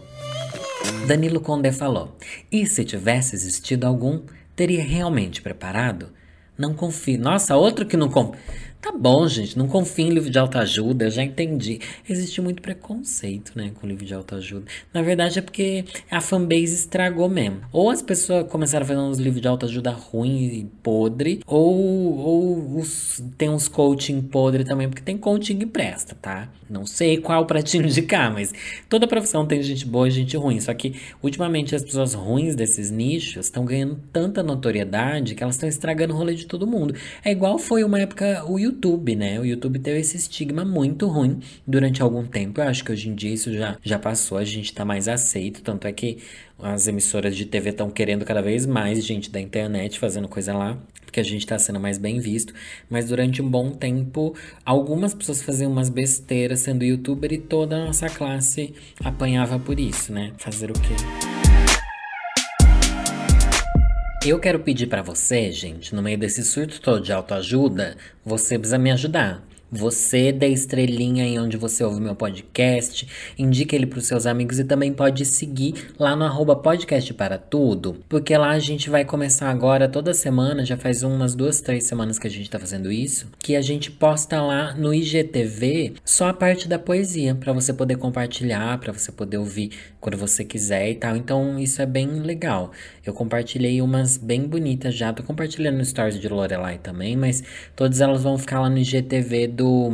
Danilo 1.08 1.40
Condé 1.40 1.72
falou: 1.72 2.16
E 2.52 2.66
se 2.66 2.84
tivesse 2.84 3.36
existido 3.36 3.88
algum, 3.88 4.22
teria 4.56 4.84
realmente 4.84 5.42
preparado? 5.42 6.10
Não 6.58 6.74
confio. 6.74 7.20
Nossa, 7.20 7.56
outro 7.56 7.86
que 7.86 7.96
não 7.96 8.10
confia. 8.10 8.40
Tá 8.80 8.92
bom, 8.92 9.28
gente, 9.28 9.58
não 9.58 9.68
confia 9.68 10.06
em 10.06 10.12
livro 10.12 10.30
de 10.30 10.38
autoajuda, 10.38 11.06
eu 11.06 11.12
já 11.12 11.24
entendi. 11.24 11.80
Existe 12.08 12.40
muito 12.42 12.62
preconceito, 12.62 13.52
né, 13.56 13.72
com 13.74 13.88
livro 13.88 14.06
de 14.06 14.14
autoajuda. 14.14 14.66
Na 14.94 15.02
verdade 15.02 15.40
é 15.40 15.42
porque 15.42 15.84
a 16.10 16.22
fanbase 16.22 16.76
estragou 16.76 17.28
mesmo. 17.28 17.62
Ou 17.72 17.90
as 17.90 18.04
pessoas 18.04 18.48
começaram 18.48 18.86
a 18.86 18.88
fazer 18.88 19.00
uns 19.00 19.18
livros 19.18 19.42
de 19.42 19.48
autoajuda 19.48 19.90
ruim 19.90 20.44
e 20.46 20.66
podre, 20.84 21.42
ou, 21.48 22.18
ou 22.18 22.78
os, 22.78 23.22
tem 23.36 23.50
uns 23.50 23.68
coaching 23.68 24.22
podre 24.22 24.64
também, 24.64 24.88
porque 24.88 25.02
tem 25.02 25.18
coaching 25.18 25.58
que 25.58 25.66
presta, 25.66 26.16
tá? 26.16 26.48
Não 26.70 26.86
sei 26.86 27.18
qual 27.18 27.46
pra 27.48 27.64
te 27.64 27.78
indicar, 27.80 28.32
mas 28.32 28.54
toda 28.88 29.08
profissão 29.08 29.46
tem 29.46 29.62
gente 29.64 29.88
boa 29.88 30.08
e 30.08 30.12
gente 30.12 30.38
ruim. 30.38 30.60
Só 30.60 30.74
que, 30.74 30.94
ultimamente, 31.22 31.76
as 31.76 31.84
pessoas 31.84 32.14
ruins 32.14 32.56
desses 32.56 32.92
nichos 32.92 33.48
estão 33.48 33.66
ganhando 33.66 34.00
tanta 34.14 34.44
notoriedade 34.44 35.34
que 35.34 35.42
elas 35.42 35.56
estão 35.56 35.68
estragando 35.68 36.14
o 36.14 36.18
rolê 36.18 36.36
de 36.36 36.46
todo 36.46 36.68
mundo. 36.68 36.94
É 37.26 37.32
igual 37.32 37.58
foi 37.58 37.84
uma 37.84 38.00
época 38.00 38.46
o 38.46 38.60
YouTube, 38.68 39.16
né? 39.16 39.40
O 39.40 39.46
YouTube 39.46 39.80
teve 39.80 40.00
esse 40.00 40.18
estigma 40.18 40.64
muito 40.64 41.08
ruim 41.08 41.40
durante 41.66 42.02
algum 42.02 42.26
tempo. 42.26 42.62
Eu 42.62 42.68
acho 42.68 42.84
que 42.84 42.92
hoje 42.92 43.10
em 43.10 43.16
dia 43.16 43.34
isso 43.34 43.54
já, 43.54 43.78
já 43.84 43.98
passou, 43.98 44.38
a 44.38 44.44
gente 44.44 44.74
tá 44.74 44.86
mais 44.86 45.08
aceito. 45.08 45.62
Tanto 45.62 45.88
é 45.88 45.92
que 45.92 46.18
as 46.60 46.88
emissoras 46.88 47.36
de 47.36 47.46
TV 47.46 47.70
estão 47.70 47.90
querendo 47.90 48.26
cada 48.26 48.42
vez 48.42 48.66
mais 48.66 49.06
gente 49.06 49.30
da 49.30 49.40
internet 49.40 50.00
fazendo 50.00 50.28
coisa 50.28 50.54
lá, 50.54 50.78
porque 51.06 51.20
a 51.20 51.24
gente 51.24 51.42
está 51.42 51.58
sendo 51.58 51.80
mais 51.80 51.98
bem 51.98 52.20
visto. 52.20 52.54
Mas 52.90 53.08
durante 53.10 53.42
um 53.42 53.50
bom 53.50 53.72
tempo, 53.72 54.36
algumas 54.66 55.14
pessoas 55.14 55.42
faziam 55.42 55.72
umas 55.72 55.90
besteiras 55.90 56.60
sendo 56.60 56.84
youtuber 56.84 57.32
e 57.34 57.38
toda 57.38 57.78
a 57.78 57.86
nossa 57.86 58.10
classe 58.10 58.74
apanhava 59.04 59.60
por 59.60 59.80
isso, 59.80 60.12
né? 60.12 60.34
Fazer 60.38 60.72
o 60.72 60.74
quê? 60.74 61.27
Eu 64.26 64.40
quero 64.40 64.60
pedir 64.60 64.88
para 64.88 65.02
você, 65.02 65.52
gente, 65.52 65.94
no 65.96 66.02
meio 66.02 66.18
desse 66.18 66.44
surto 66.44 66.82
todo 66.82 67.02
de 67.02 67.14
autoajuda, 67.14 67.96
você 68.26 68.58
precisa 68.58 68.78
me 68.78 68.92
ajudar. 68.92 69.42
Você 69.70 70.32
dê 70.32 70.48
estrelinha 70.48 71.26
em 71.26 71.38
onde 71.38 71.58
você 71.58 71.84
ouve 71.84 72.00
meu 72.00 72.16
podcast, 72.16 73.06
indique 73.38 73.76
ele 73.76 73.86
para 73.86 74.00
os 74.00 74.08
seus 74.08 74.26
amigos 74.26 74.60
e 74.60 74.64
também 74.64 74.94
pode 74.94 75.26
seguir 75.26 75.92
lá 76.00 76.16
no 76.16 76.24
arroba 76.24 76.56
podcast 76.56 77.14
para 77.14 77.38
tudo, 77.38 77.98
porque 78.08 78.38
lá 78.38 78.52
a 78.52 78.60
gente 78.60 78.90
vai 78.90 79.04
começar 79.04 79.50
agora 79.50 79.90
toda 79.90 80.14
semana, 80.14 80.64
já 80.64 80.78
faz 80.78 81.04
umas 81.04 81.36
duas, 81.36 81.60
três 81.60 81.84
semanas 81.84 82.18
que 82.18 82.26
a 82.26 82.30
gente 82.30 82.44
está 82.44 82.58
fazendo 82.58 82.90
isso, 82.90 83.28
que 83.40 83.58
a 83.58 83.62
gente 83.62 83.92
posta 83.92 84.42
lá 84.42 84.74
no 84.74 84.94
IGTV 84.94 85.96
só 86.06 86.30
a 86.30 86.34
parte 86.34 86.66
da 86.66 86.80
poesia, 86.80 87.36
para 87.36 87.52
você 87.52 87.74
poder 87.74 87.98
compartilhar, 87.98 88.78
para 88.78 88.94
você 88.94 89.12
poder 89.12 89.38
ouvir 89.38 89.72
quando 90.00 90.18
você 90.18 90.46
quiser 90.46 90.92
e 90.92 90.96
tal. 90.96 91.18
Então 91.18 91.60
isso 91.60 91.82
é 91.82 91.86
bem 91.86 92.08
legal. 92.22 92.72
Eu 93.06 93.14
compartilhei 93.14 93.82
umas 93.82 94.16
bem 94.16 94.44
bonitas 94.44 94.96
já, 94.96 95.12
tô 95.12 95.24
compartilhando 95.24 95.84
stories 95.84 96.18
de 96.18 96.30
Lorelai 96.30 96.78
também, 96.78 97.18
mas 97.18 97.44
todas 97.76 98.00
elas 98.00 98.24
vão 98.24 98.38
ficar 98.38 98.62
lá 98.62 98.70
no 98.70 98.78
IGTV 98.78 99.57
do, 99.58 99.90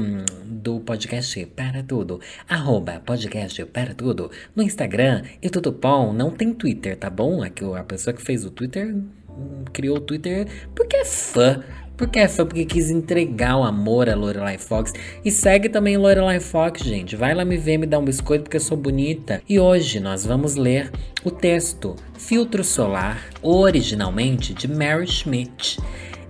do 0.45 0.82
podcast 0.82 1.45
Para 1.45 1.82
Tudo. 1.82 2.19
Arroba 2.47 3.02
podcast 3.04 3.63
Para 3.65 3.93
Tudo. 3.93 4.30
No 4.54 4.62
Instagram 4.62 5.23
e 5.41 5.49
tudo 5.49 5.71
bom. 5.71 6.12
Não 6.12 6.30
tem 6.30 6.54
Twitter, 6.54 6.97
tá 6.97 7.10
bom? 7.10 7.41
Aqui 7.41 7.63
a 7.63 7.84
pessoa 7.84 8.13
que 8.13 8.21
fez 8.21 8.43
o 8.43 8.52
Twitter 8.52 8.93
hum, 8.93 9.63
criou 9.71 9.97
o 9.97 10.02
Twitter 10.02 10.47
porque 10.76 10.97
é 10.97 11.06
fã. 11.06 11.63
Porque 11.95 12.19
é 12.19 12.28
fã, 12.28 12.45
porque 12.45 12.65
quis 12.65 12.89
entregar 12.89 13.56
o 13.56 13.63
amor 13.63 14.10
a 14.10 14.15
Lorelai 14.15 14.58
Fox. 14.58 14.91
E 15.23 15.32
segue 15.32 15.69
também 15.69 15.95
Lorelai 15.95 16.39
Fox, 16.39 16.82
gente. 16.82 17.15
Vai 17.15 17.34
lá 17.34 17.45
me 17.45 17.56
ver, 17.56 17.78
me 17.78 17.86
dar 17.86 17.99
um 17.99 18.06
biscoito 18.06 18.43
porque 18.43 18.58
eu 18.58 18.62
sou 18.62 18.76
bonita. 18.76 19.41
E 19.47 19.60
hoje 19.60 19.99
nós 19.99 20.26
vamos 20.26 20.56
ler 20.56 20.91
o 21.23 21.32
texto 21.32 21.95
Filtro 22.17 22.63
Solar, 22.63 23.23
originalmente 23.41 24.54
de 24.54 24.67
Mary 24.67 25.08
Schmidt 25.08 25.80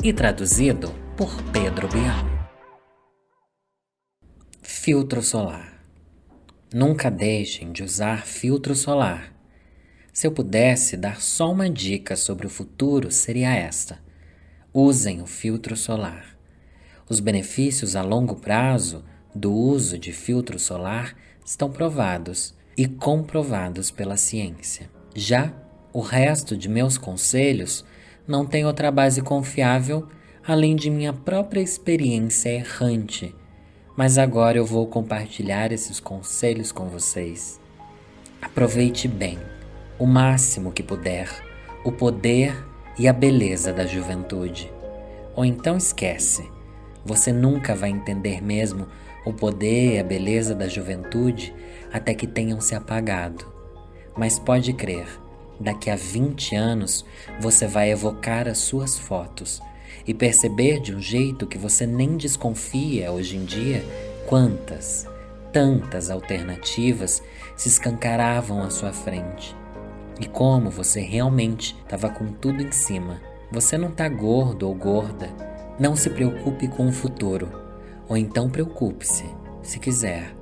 e 0.03 0.13
traduzido 0.13 0.91
por 1.15 1.33
Pedro 1.53 1.87
Bial. 1.87 2.42
Filtro 4.83 5.23
solar. 5.23 5.81
Nunca 6.73 7.09
deixem 7.09 7.71
de 7.71 7.81
usar 7.83 8.25
filtro 8.25 8.75
solar. 8.75 9.33
Se 10.11 10.27
eu 10.27 10.31
pudesse 10.33 10.97
dar 10.97 11.21
só 11.21 11.53
uma 11.53 11.69
dica 11.69 12.17
sobre 12.17 12.45
o 12.47 12.49
futuro, 12.49 13.09
seria 13.09 13.55
esta: 13.55 13.99
usem 14.73 15.21
o 15.21 15.25
filtro 15.25 15.77
solar. 15.77 16.37
Os 17.07 17.21
benefícios 17.21 17.95
a 17.95 18.01
longo 18.01 18.35
prazo 18.35 19.05
do 19.33 19.53
uso 19.53 19.97
de 19.97 20.11
filtro 20.11 20.59
solar 20.59 21.15
estão 21.45 21.71
provados 21.71 22.53
e 22.75 22.85
comprovados 22.85 23.89
pela 23.89 24.17
ciência. 24.17 24.91
Já 25.15 25.53
o 25.93 26.01
resto 26.01 26.57
de 26.57 26.67
meus 26.67 26.97
conselhos 26.97 27.85
não 28.27 28.45
tem 28.45 28.65
outra 28.65 28.91
base 28.91 29.21
confiável 29.21 30.09
além 30.45 30.75
de 30.75 30.89
minha 30.89 31.13
própria 31.13 31.61
experiência 31.61 32.49
errante 32.49 33.33
mas 33.95 34.17
agora 34.17 34.58
eu 34.58 34.65
vou 34.65 34.88
compartilhar 34.88 35.71
esses 35.71 35.99
conselhos 35.99 36.71
com 36.71 36.88
vocês. 36.88 37.60
Aproveite 38.41 39.08
bem, 39.08 39.38
o 39.99 40.08
máximo 40.08 40.71
que 40.71 40.82
puder, 40.82 41.29
o 41.84 41.91
poder 41.91 42.56
e 42.97 43.08
a 43.08 43.13
beleza 43.13 43.71
da 43.71 43.86
juventude. 43.86 44.71
Ou 45.36 45.45
então 45.45 45.77
esquece, 45.77 46.49
você 47.06 47.32
nunca 47.32 47.75
vai 47.75 47.89
entender 47.89 48.41
mesmo 48.41 48.88
o 49.25 49.32
poder 49.32 49.95
e 49.95 49.99
a 49.99 50.03
beleza 50.03 50.56
da 50.56 50.67
juventude 50.67 51.53
até 51.91 52.13
que 52.13 52.27
tenham 52.27 52.60
se 52.60 52.75
apagado. 52.75 53.45
Mas 54.17 54.39
pode 54.39 54.73
crer, 54.73 55.08
daqui 55.60 55.89
a 55.89 55.95
20 55.95 56.56
anos 56.56 57.06
você 57.39 57.67
vai 57.67 57.91
evocar 57.91 58.47
as 58.47 58.58
suas 58.58 58.97
fotos 58.97 59.62
e 60.05 60.13
perceber 60.13 60.79
de 60.79 60.93
um 60.93 60.99
jeito 60.99 61.47
que 61.47 61.57
você 61.57 61.85
nem 61.85 62.17
desconfia 62.17 63.11
hoje 63.11 63.37
em 63.37 63.45
dia 63.45 63.83
quantas, 64.27 65.07
tantas 65.51 66.09
alternativas 66.09 67.21
se 67.55 67.69
escancaravam 67.69 68.61
à 68.61 68.69
sua 68.69 68.91
frente. 68.91 69.55
E 70.19 70.25
como 70.27 70.69
você 70.69 71.01
realmente 71.01 71.75
estava 71.83 72.09
com 72.09 72.27
tudo 72.33 72.61
em 72.61 72.71
cima. 72.71 73.21
Você 73.51 73.77
não 73.77 73.89
está 73.89 74.07
gordo 74.07 74.67
ou 74.67 74.75
gorda. 74.75 75.29
Não 75.79 75.95
se 75.95 76.09
preocupe 76.09 76.67
com 76.67 76.87
o 76.87 76.91
futuro. 76.91 77.49
Ou 78.07 78.17
então 78.17 78.49
preocupe-se, 78.49 79.25
se 79.61 79.79
quiser. 79.79 80.35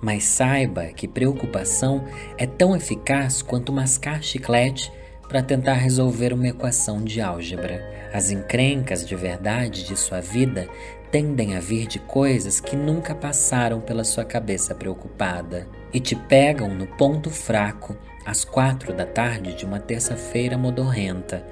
Mas 0.00 0.24
saiba 0.24 0.86
que 0.86 1.08
preocupação 1.08 2.04
é 2.38 2.46
tão 2.46 2.76
eficaz 2.76 3.42
quanto 3.42 3.72
mascar 3.72 4.22
chiclete 4.22 4.92
para 5.28 5.42
tentar 5.42 5.74
resolver 5.74 6.32
uma 6.32 6.48
equação 6.48 7.02
de 7.02 7.20
álgebra. 7.20 8.08
As 8.12 8.30
encrencas 8.30 9.06
de 9.06 9.14
verdade 9.14 9.84
de 9.84 9.96
sua 9.96 10.20
vida 10.20 10.68
tendem 11.10 11.56
a 11.56 11.60
vir 11.60 11.86
de 11.86 11.98
coisas 11.98 12.60
que 12.60 12.76
nunca 12.76 13.14
passaram 13.14 13.80
pela 13.80 14.04
sua 14.04 14.24
cabeça 14.24 14.74
preocupada 14.74 15.66
e 15.92 16.00
te 16.00 16.14
pegam 16.14 16.74
no 16.74 16.86
ponto 16.86 17.30
fraco 17.30 17.96
às 18.24 18.44
quatro 18.44 18.92
da 18.92 19.06
tarde 19.06 19.54
de 19.54 19.64
uma 19.64 19.78
terça-feira 19.78 20.58
modorrenta. 20.58 21.44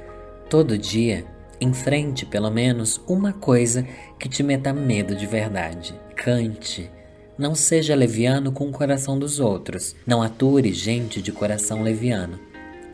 Todo 0.50 0.78
dia, 0.78 1.24
enfrente 1.60 2.26
pelo 2.26 2.50
menos 2.50 3.00
uma 3.06 3.32
coisa 3.32 3.86
que 4.18 4.28
te 4.28 4.42
meta 4.42 4.72
medo 4.72 5.14
de 5.14 5.26
verdade. 5.26 5.94
Cante. 6.16 6.90
Não 7.36 7.54
seja 7.54 7.96
leviano 7.96 8.52
com 8.52 8.68
o 8.68 8.72
coração 8.72 9.18
dos 9.18 9.40
outros. 9.40 9.96
Não 10.06 10.22
ature 10.22 10.72
gente 10.72 11.20
de 11.20 11.32
coração 11.32 11.82
leviano. 11.82 12.38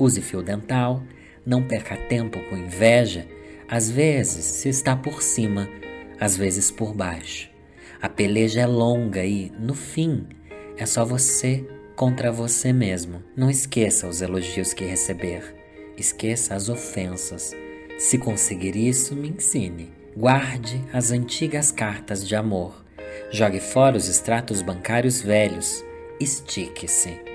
Use 0.00 0.20
fio 0.22 0.42
dental. 0.42 1.02
Não 1.44 1.62
perca 1.62 1.96
tempo 1.96 2.40
com 2.48 2.56
inveja. 2.56 3.28
Às 3.68 3.90
vezes 3.90 4.44
se 4.44 4.68
está 4.68 4.96
por 4.96 5.22
cima, 5.22 5.68
às 6.18 6.36
vezes 6.36 6.70
por 6.70 6.94
baixo. 6.94 7.50
A 8.02 8.08
peleja 8.08 8.62
é 8.62 8.66
longa 8.66 9.24
e, 9.24 9.52
no 9.58 9.74
fim, 9.74 10.26
é 10.76 10.86
só 10.86 11.04
você 11.04 11.64
contra 11.94 12.32
você 12.32 12.72
mesmo. 12.72 13.22
Não 13.36 13.50
esqueça 13.50 14.08
os 14.08 14.22
elogios 14.22 14.72
que 14.72 14.84
receber. 14.84 15.54
Esqueça 15.96 16.54
as 16.54 16.70
ofensas. 16.70 17.52
Se 17.98 18.16
conseguir 18.16 18.74
isso, 18.74 19.14
me 19.14 19.28
ensine. 19.28 19.92
Guarde 20.16 20.82
as 20.92 21.10
antigas 21.10 21.70
cartas 21.70 22.26
de 22.26 22.34
amor. 22.34 22.84
Jogue 23.30 23.60
fora 23.60 23.98
os 23.98 24.08
extratos 24.08 24.62
bancários 24.62 25.20
velhos. 25.20 25.84
Estique-se. 26.18 27.29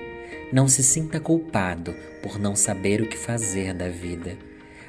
Não 0.52 0.68
se 0.68 0.82
sinta 0.82 1.18
culpado 1.18 1.92
por 2.22 2.38
não 2.38 2.54
saber 2.54 3.00
o 3.00 3.08
que 3.08 3.16
fazer 3.16 3.74
da 3.74 3.88
vida. 3.88 4.38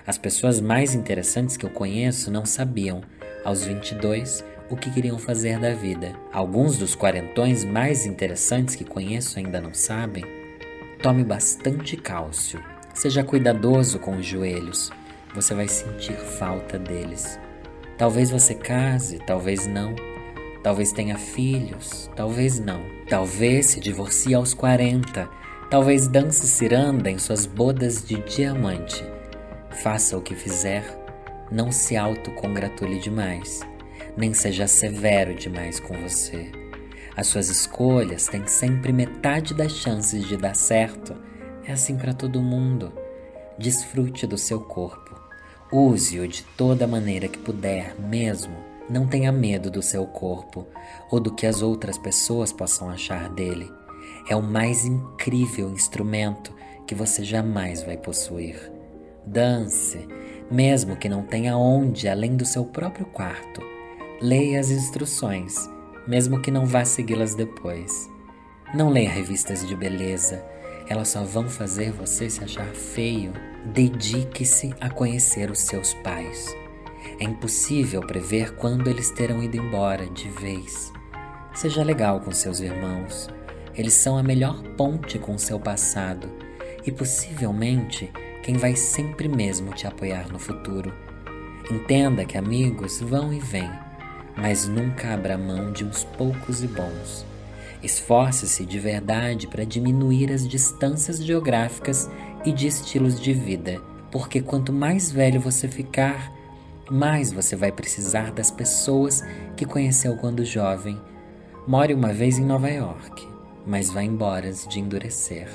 As 0.06 0.15
pessoas 0.15 0.62
mais 0.62 0.93
interessantes 0.93 1.58
que 1.58 1.65
eu 1.65 1.70
conheço 1.72 2.30
não 2.30 2.46
sabiam, 2.46 3.02
aos 3.43 3.63
22, 3.63 4.46
o 4.70 4.76
que 4.76 4.91
queriam 4.91 5.17
fazer 5.17 5.60
da 5.60 5.74
vida. 5.74 6.13
Alguns 6.32 6.78
dos 6.78 6.93
quarentões 6.93 7.63
mais 7.63 8.06
interessantes 8.06 8.76
que 8.76 8.86
conheço 8.86 9.39
ainda 9.39 9.60
não 9.60 9.74
sabem. 9.74 10.24
Tome 11.02 11.24
bastante 11.24 11.98
cálcio. 11.98 12.63
Seja 12.93 13.24
cuidadoso 13.24 13.98
com 13.98 14.17
os 14.17 14.26
joelhos. 14.26 14.91
Você 15.34 15.56
vai 15.56 15.67
sentir 15.67 16.15
falta 16.17 16.78
deles. 16.78 17.39
Talvez 17.98 18.30
você 18.30 18.54
case, 18.54 19.17
talvez 19.26 19.65
não. 19.65 19.96
Talvez 20.62 20.91
tenha 20.91 21.17
filhos, 21.17 22.12
talvez 22.15 22.60
não. 22.60 22.82
Talvez 23.10 23.67
se 23.67 23.80
divorcie 23.80 24.36
aos 24.36 24.54
40. 24.54 25.46
Talvez 25.69 26.08
dance 26.08 26.47
ciranda 26.47 27.10
em 27.10 27.17
suas 27.17 27.45
bodas 27.45 28.03
de 28.06 28.21
diamante. 28.23 29.03
Faça 29.69 30.17
o 30.17 30.21
que 30.21 30.36
fizer, 30.36 30.84
não 31.51 31.71
se 31.71 31.97
autocongratule 31.97 32.99
demais 32.99 33.65
nem 34.17 34.34
seja 34.34 34.67
severo 34.67 35.36
demais 35.36 35.80
com 35.80 35.93
você. 36.01 36.51
As 37.15 37.27
suas 37.27 37.49
escolhas 37.49 38.27
têm 38.27 38.45
sempre 38.47 38.91
metade 38.91 39.53
das 39.53 39.71
chances 39.71 40.27
de 40.27 40.36
dar 40.36 40.56
certo. 40.56 41.15
É 41.63 41.71
assim 41.71 41.95
para 41.95 42.13
todo 42.13 42.41
mundo. 42.41 42.91
Desfrute 43.58 44.25
do 44.25 44.38
seu 44.38 44.60
corpo. 44.60 45.15
Use-o 45.71 46.27
de 46.27 46.43
toda 46.43 46.88
maneira 46.88 47.27
que 47.27 47.38
puder, 47.38 47.95
mesmo. 47.99 48.56
Não 48.89 49.06
tenha 49.06 49.32
medo 49.32 49.69
do 49.69 49.82
seu 49.82 50.06
corpo 50.06 50.65
ou 51.12 51.19
do 51.19 51.34
que 51.34 51.45
as 51.45 51.62
outras 51.62 51.97
pessoas 51.97 52.51
possam 52.51 52.89
achar 52.89 53.30
dele. 53.30 53.69
É 54.29 54.35
o 54.35 54.41
mais 54.41 54.85
incrível 54.85 55.69
instrumento 55.69 56.53
que 56.85 56.93
você 56.95 57.23
jamais 57.23 57.83
vai 57.83 57.97
possuir. 57.97 58.71
Dance, 59.25 60.07
mesmo 60.49 60.95
que 60.95 61.09
não 61.09 61.23
tenha 61.23 61.57
onde 61.57 62.07
além 62.07 62.35
do 62.35 62.45
seu 62.45 62.65
próprio 62.65 63.05
quarto. 63.05 63.61
Leia 64.21 64.59
as 64.59 64.69
instruções, 64.69 65.69
mesmo 66.07 66.41
que 66.41 66.49
não 66.49 66.65
vá 66.65 66.83
segui-las 66.85 67.35
depois. 67.35 68.09
Não 68.73 68.89
leia 68.89 69.09
revistas 69.09 69.65
de 69.65 69.75
beleza, 69.75 70.43
elas 70.89 71.09
só 71.09 71.23
vão 71.23 71.47
fazer 71.49 71.91
você 71.91 72.29
se 72.29 72.43
achar 72.43 72.67
feio. 72.67 73.33
Dedique-se 73.73 74.73
a 74.79 74.89
conhecer 74.89 75.51
os 75.51 75.59
seus 75.59 75.93
pais. 75.95 76.55
É 77.19 77.23
impossível 77.23 78.01
prever 78.01 78.55
quando 78.55 78.89
eles 78.89 79.09
terão 79.11 79.43
ido 79.43 79.57
embora 79.57 80.05
de 80.07 80.29
vez. 80.29 80.91
Seja 81.53 81.83
legal 81.83 82.21
com 82.21 82.31
seus 82.31 82.59
irmãos. 82.59 83.29
Eles 83.77 83.93
são 83.93 84.17
a 84.17 84.23
melhor 84.23 84.61
ponte 84.75 85.19
com 85.19 85.37
seu 85.37 85.59
passado 85.59 86.29
e 86.85 86.91
possivelmente 86.91 88.11
quem 88.43 88.55
vai 88.55 88.75
sempre 88.75 89.27
mesmo 89.27 89.73
te 89.73 89.85
apoiar 89.85 90.31
no 90.31 90.39
futuro. 90.39 90.93
Entenda 91.69 92.25
que 92.25 92.37
amigos 92.37 92.99
vão 93.01 93.33
e 93.33 93.39
vêm 93.39 93.69
mas 94.37 94.67
nunca 94.67 95.13
abra 95.13 95.37
mão 95.37 95.71
de 95.71 95.83
uns 95.83 96.03
poucos 96.03 96.63
e 96.63 96.67
bons. 96.67 97.25
Esforce-se 97.81 98.65
de 98.65 98.79
verdade 98.79 99.47
para 99.47 99.65
diminuir 99.65 100.31
as 100.31 100.47
distâncias 100.47 101.23
geográficas 101.23 102.09
e 102.45 102.51
de 102.51 102.67
estilos 102.67 103.19
de 103.19 103.33
vida, 103.33 103.81
porque 104.11 104.41
quanto 104.41 104.71
mais 104.71 105.11
velho 105.11 105.41
você 105.41 105.67
ficar, 105.67 106.31
mais 106.89 107.31
você 107.31 107.55
vai 107.55 107.71
precisar 107.71 108.31
das 108.31 108.51
pessoas 108.51 109.23
que 109.55 109.65
conheceu 109.65 110.15
quando 110.17 110.45
jovem. 110.45 110.99
More 111.67 111.93
uma 111.93 112.13
vez 112.13 112.37
em 112.37 112.45
Nova 112.45 112.69
York, 112.69 113.26
mas 113.67 113.91
vá 113.91 114.01
embora 114.01 114.51
de 114.51 114.80
endurecer. 114.80 115.47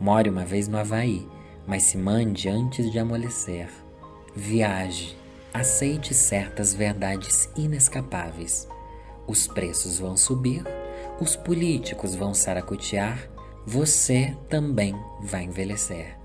More 0.00 0.30
uma 0.30 0.44
vez 0.44 0.68
no 0.68 0.78
Havaí, 0.78 1.28
mas 1.66 1.82
se 1.82 1.98
mande 1.98 2.48
antes 2.48 2.90
de 2.90 2.98
amolecer. 2.98 3.68
Viaje 4.34 5.18
aceite 5.52 6.14
certas 6.14 6.72
verdades 6.72 7.48
inescapáveis. 7.56 8.68
Os 9.26 9.46
preços 9.46 9.98
vão 9.98 10.16
subir, 10.16 10.64
os 11.20 11.34
políticos 11.34 12.14
vão 12.14 12.32
saracotear, 12.32 13.28
você 13.66 14.36
também 14.48 14.94
vai 15.20 15.44
envelhecer. 15.44 16.16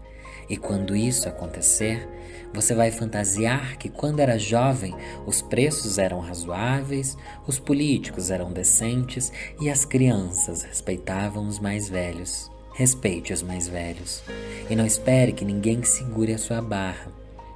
E 0.50 0.56
quando 0.56 0.96
isso 0.96 1.28
acontecer, 1.28 2.08
você 2.54 2.76
vai 2.76 2.92
fantasiar 2.92 3.78
que 3.78 3.89
quando 3.89 4.20
era 4.20 4.38
jovem 4.38 4.96
os 5.26 5.42
preços 5.42 5.98
eram 5.98 6.20
razoáveis, 6.20 7.18
os 7.48 7.60
políticos 7.60 8.30
eram 8.30 8.52
decentes 8.52 9.32
e 9.60 9.70
as 9.70 9.86
crianças 9.86 10.62
respeitavam 10.62 11.48
os 11.48 11.60
mais 11.60 11.89
velhos. 11.89 12.52
Respeite 12.76 13.34
os 13.34 13.44
mais 13.44 13.68
velhos 13.68 14.24
e 14.70 14.76
não 14.76 14.86
espere 14.86 15.32
que 15.32 15.46
ninguém 15.46 15.84
segure 15.84 16.34
a 16.34 16.38
sua 16.38 16.62
barra. 16.62 17.12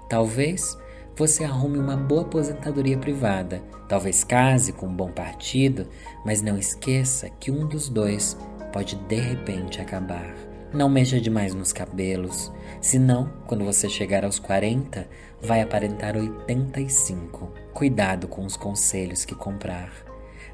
Talvez 0.10 0.78
você 1.16 1.44
arrume 1.44 1.80
uma 1.80 1.98
boa 1.98 2.22
aposentadoria 2.22 2.98
privada. 2.98 3.62
Talvez 3.90 4.24
case 4.24 4.72
com 4.72 4.86
um 4.86 4.94
bom 4.94 5.12
partido, 5.12 5.88
mas 6.24 6.42
não 6.42 6.58
esqueça 6.58 7.30
que 7.40 7.50
um 7.50 7.66
dos 7.66 7.90
dois 7.90 8.38
pode 8.72 8.96
de 8.96 9.16
repente 9.16 9.82
acabar. 9.82 10.36
Não 10.74 10.90
mexa 10.90 11.20
demais 11.20 11.56
nos 11.56 11.74
cabelos, 11.74 12.52
senão, 12.88 13.32
quando 13.46 13.66
você 13.66 13.90
chegar 13.90 14.24
aos 14.26 14.40
40, 14.40 15.08
vai 15.42 15.62
aparentar 15.62 16.16
85. 16.16 17.52
Cuidado 17.74 18.28
com 18.28 18.46
os 18.46 18.58
conselhos 18.58 19.26
que 19.26 19.36
comprar 19.36 20.08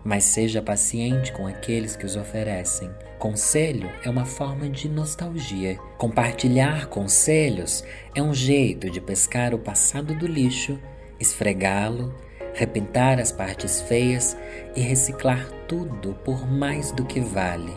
mas 0.03 0.25
seja 0.25 0.61
paciente 0.61 1.31
com 1.31 1.47
aqueles 1.47 1.95
que 1.95 2.05
os 2.05 2.15
oferecem. 2.15 2.91
Conselho 3.17 3.89
é 4.03 4.09
uma 4.09 4.25
forma 4.25 4.69
de 4.69 4.89
nostalgia. 4.89 5.79
Compartilhar 5.97 6.87
conselhos 6.87 7.83
é 8.13 8.21
um 8.21 8.33
jeito 8.33 8.89
de 8.89 8.99
pescar 8.99 9.53
o 9.53 9.59
passado 9.59 10.13
do 10.13 10.27
lixo, 10.27 10.77
esfregá-lo, 11.19 12.13
repintar 12.53 13.19
as 13.19 13.31
partes 13.31 13.81
feias 13.81 14.37
e 14.75 14.81
reciclar 14.81 15.49
tudo 15.67 16.13
por 16.25 16.45
mais 16.45 16.91
do 16.91 17.05
que 17.05 17.21
vale. 17.21 17.73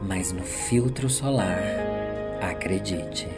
Mas 0.00 0.32
no 0.32 0.42
filtro 0.42 1.10
solar, 1.10 1.60
acredite. 2.40 3.28